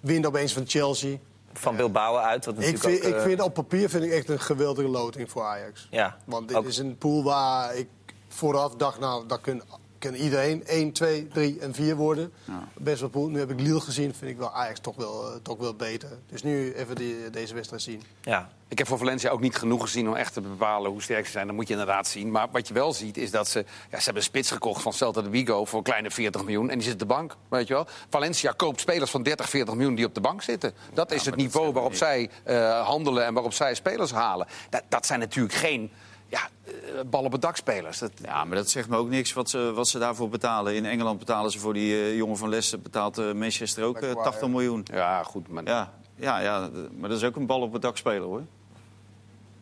[0.00, 1.16] Wint opeens van Chelsea.
[1.52, 2.44] Van Bilbao uit.
[2.44, 5.30] Wat Ik vind, ook, ik eh, vind op papier vind ik echt een geweldige loting
[5.30, 5.88] voor Ajax.
[5.90, 6.66] Ja, Want dit ook.
[6.66, 7.88] is een pool waar ik
[8.28, 9.62] vooraf dacht, nou, dat kan,
[10.02, 12.32] kan iedereen 1, 2, 3 en 4 worden.
[12.44, 12.68] Ja.
[12.74, 13.28] Best wel pool.
[13.28, 16.08] Nu heb ik Lille gezien, vind ik wel Ajax toch wel, eh, toch wel beter.
[16.26, 18.02] Dus nu even die, deze wedstrijd zien.
[18.20, 18.50] Ja.
[18.68, 21.32] Ik heb voor Valencia ook niet genoeg gezien om echt te bepalen hoe sterk ze
[21.32, 21.46] zijn.
[21.46, 22.30] Dat moet je inderdaad zien.
[22.30, 23.58] Maar wat je wel ziet is dat ze...
[23.58, 26.70] Ja, ze hebben een spits gekocht van Celta de Vigo voor een kleine 40 miljoen.
[26.70, 27.86] En die zit op de bank, weet je wel.
[28.10, 30.72] Valencia koopt spelers van 30, 40 miljoen die op de bank zitten.
[30.94, 34.46] Dat is het niveau waarop zij eh, handelen en waarop zij spelers halen.
[34.70, 35.90] Dat, dat zijn natuurlijk geen
[36.32, 36.72] ja, eh,
[37.06, 37.98] bal op het dak spelers.
[37.98, 40.74] Dat, Ja, maar dat zegt me ook niks wat ze, wat ze daarvoor betalen.
[40.74, 42.80] In Engeland betalen ze voor die eh, jongen van Leicester...
[42.80, 44.30] betaalt eh, Manchester ook eh, Maguire.
[44.30, 44.86] 80 miljoen.
[44.92, 45.48] ja, goed.
[45.48, 48.42] Maar, Ja, ja, ja, maar dat is ook een bal op het dak spelen, hoor.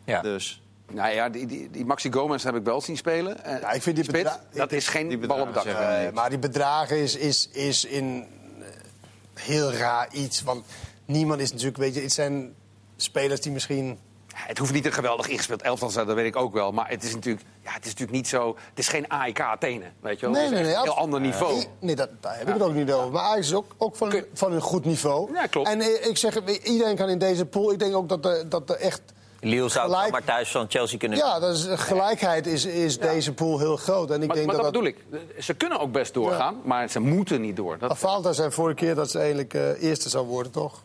[0.04, 0.20] ja.
[0.20, 0.62] Dus...
[0.92, 3.36] Nou ja, die, die, die Maxi Gomez heb ik wel zien spelen.
[3.44, 6.12] Ja, ik vind die spits, dat is geen die bal op het dak.
[6.14, 8.26] maar die bedragen is, is, is in
[9.34, 10.42] heel raar iets.
[10.42, 10.66] Want
[11.04, 12.54] niemand is natuurlijk, weet je, het zijn
[12.96, 13.98] spelers die misschien
[14.46, 16.72] Het hoeft niet een geweldig ingespeeld elftal te zijn, dat weet ik ook wel.
[16.72, 18.56] Maar het is natuurlijk, ja, het is natuurlijk niet zo...
[18.68, 20.34] Het is geen AEK Athene, weet je wel.
[20.34, 21.54] Nee, het is nee, een heel ander niveau.
[21.54, 23.10] Nee, nee dat, daar heb ik het ook niet over.
[23.12, 25.32] Maar Ajax is ook, ook van, Kun- van een goed niveau.
[25.34, 25.68] Ja, klopt.
[25.68, 27.72] En eh, ik zeg, iedereen kan in deze pool...
[27.72, 29.00] Ik denk ook dat er, dat er echt...
[29.40, 32.98] Lille zou ook Gelijk- maar thuis van Chelsea kunnen Ja, dat is, gelijkheid is, is
[32.98, 34.10] deze pool heel groot.
[34.10, 35.04] En ik Maar, denk maar dat, dat, bedoel ik.
[35.38, 37.78] Ze kunnen ook best doorgaan, maar ze moeten niet door.
[37.78, 40.82] Dat, Valentijn zei vorige keer dat ze eigenlijk eh, eerste zou worden, toch?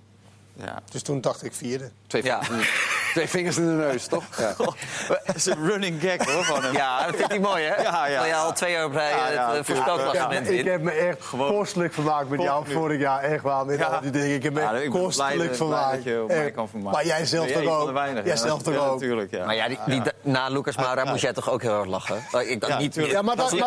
[0.63, 0.81] Ja.
[0.91, 1.91] Dus toen dacht ik vierde.
[2.07, 2.43] twee, Ja.
[2.43, 2.69] vingers,
[3.13, 4.23] twee vingers in de neus, toch?
[4.37, 4.53] Ja.
[5.25, 6.73] Dat is een running gag, hoor, van hem.
[6.73, 7.81] Ja, dat vindt hij mooi, hè?
[7.81, 8.25] Ja, ja.
[8.25, 11.17] Je al twee jaar op rij Ja, ja, het uh, voorspelklassement ik heb me echt
[11.29, 13.21] kostelijk vermaakt met jou vorig jaar.
[13.23, 13.85] Echt wel, met Ja.
[13.85, 14.33] al die dingen.
[14.35, 15.93] Ik heb me Ja, echt ik kostelijk blij- blij vermaakt.
[15.93, 16.69] dat je kan.
[16.81, 17.95] Maar jij zelf toch ook?
[17.95, 18.91] Jij Ja, zelf toch ja, ook?
[18.91, 19.45] natuurlijk, ja.
[19.45, 22.23] Maar ja, die, die, na Lucas Moura moest jij toch ook heel hard lachen?
[22.31, 22.95] Oh, Ik, dat Ja, niet.
[22.95, 23.61] Ja, maar dat, vind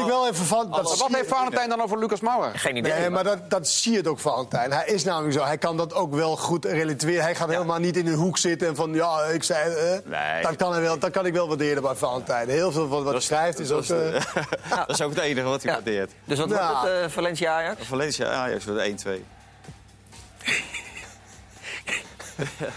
[0.00, 0.68] ik wel even van...
[0.70, 2.50] Wat heeft Valentijn dan over Lucas Mauer?
[2.54, 2.92] Geen idee.
[2.92, 4.72] Nee, maar dat, dat zie je het ook, Valentijn.
[4.72, 5.44] Hij is namelijk zo.
[5.44, 7.22] Hij kan dat ook wel goed relativeren.
[7.22, 8.94] Hij gaat helemaal niet in de hoek zitten en van...
[8.94, 9.74] Ja, ik zei...
[9.74, 10.42] eh, Nee.
[10.42, 12.48] dat, kan hij wel, dat kan ik wel waarderen bij Valentijn.
[12.48, 13.86] Heel veel van wat hij schrijft is ook...
[13.86, 14.44] dat, is, eh,
[14.86, 15.76] dat is ook het enige wat hij Ja.
[15.76, 16.12] waardeert.
[16.24, 16.68] Dus wat Ja.
[16.72, 17.86] wordt het, eh, Valencia Ajax?
[17.86, 19.24] Valencia Ajax wordt 1-2.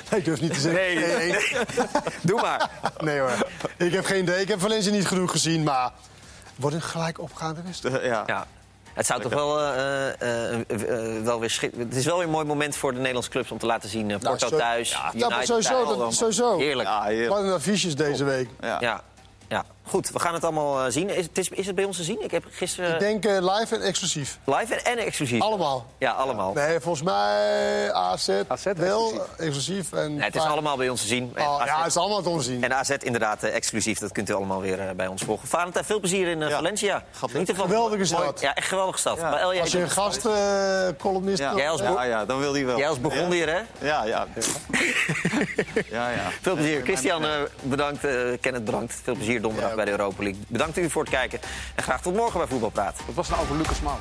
[0.18, 0.82] ik durf niet te zeggen.
[0.96, 1.16] Nee.
[1.16, 1.36] nee.
[2.22, 2.70] Doe maar.
[2.98, 3.48] Nee hoor.
[3.78, 4.42] Ik heb geen idee.
[4.42, 5.92] Ik heb Valencia niet genoeg gezien, maar...
[6.56, 8.04] Wordt een gelijk opgaande wedstrijd.
[8.04, 8.24] ja.
[8.28, 8.48] Ja.
[9.00, 12.26] Het zou toch wel, eh, eh, eh, eh, wel weer schik- Het is wel weer
[12.26, 14.12] een mooi moment voor de Nederlandse clubs om te laten zien.
[14.12, 15.84] eh, Porto zo- thuis, Ja, United maar sowieso.
[15.86, 15.98] thuis.
[15.98, 16.58] Dat, sowieso.
[16.58, 16.88] Heerlijk.
[16.90, 17.30] Ja, heerlijk.
[17.30, 18.50] Wat een affiches deze week.
[18.62, 19.02] Ja.
[19.90, 20.10] Goed.
[20.12, 21.10] We gaan het allemaal eh, zien.
[21.10, 22.24] Is het, is, is het bij ons te zien?
[22.24, 24.40] Ik heb gisteren Ik denk eh, live en exclusief.
[24.46, 25.42] live en, en exclusief.
[25.42, 25.86] Allemaal.
[25.98, 26.54] Ja, allemaal.
[26.54, 29.38] Nee, volgens mij AZ, AZ wel exclusief.
[29.38, 29.92] exclusief.
[29.94, 31.32] En Nee, het is allemaal bij ons te zien.
[31.36, 32.64] En Oh, AZ ja, het is allemaal te onzien.
[32.64, 35.48] En AZ inderdaad eh, exclusief, dat kunt u allemaal weer bij ons volgen.
[35.48, 36.50] Valentijn, veel plezier in Ja.
[36.50, 37.04] Valencia.
[37.12, 37.66] Geniet ervan.
[37.66, 38.40] Geweldige stad.
[38.42, 39.18] Ja, echt geweldige stad.
[39.18, 39.30] Ja.
[39.30, 41.40] Maar El, Als je een gastcolumnist...
[41.40, 41.54] Ja.
[41.56, 42.78] Jij als ja, ja, dan wil hij wel.
[42.78, 43.88] jij als Burgondier, hè?
[43.88, 44.28] Ja, ja.
[45.90, 46.30] Ja, ja.
[46.42, 46.82] Veel plezier.
[46.84, 47.26] Christian,
[47.62, 48.00] bedankt.
[48.42, 48.94] Kenneth, bedankt.
[49.04, 50.42] Veel plezier donderdag Ja, bij de Europa League.
[50.48, 51.40] Bedankt u voor het kijken.
[51.76, 52.96] En graag tot morgen bij Voetbalpraat.
[53.06, 54.00] Wat was nou over Lucas Mauer?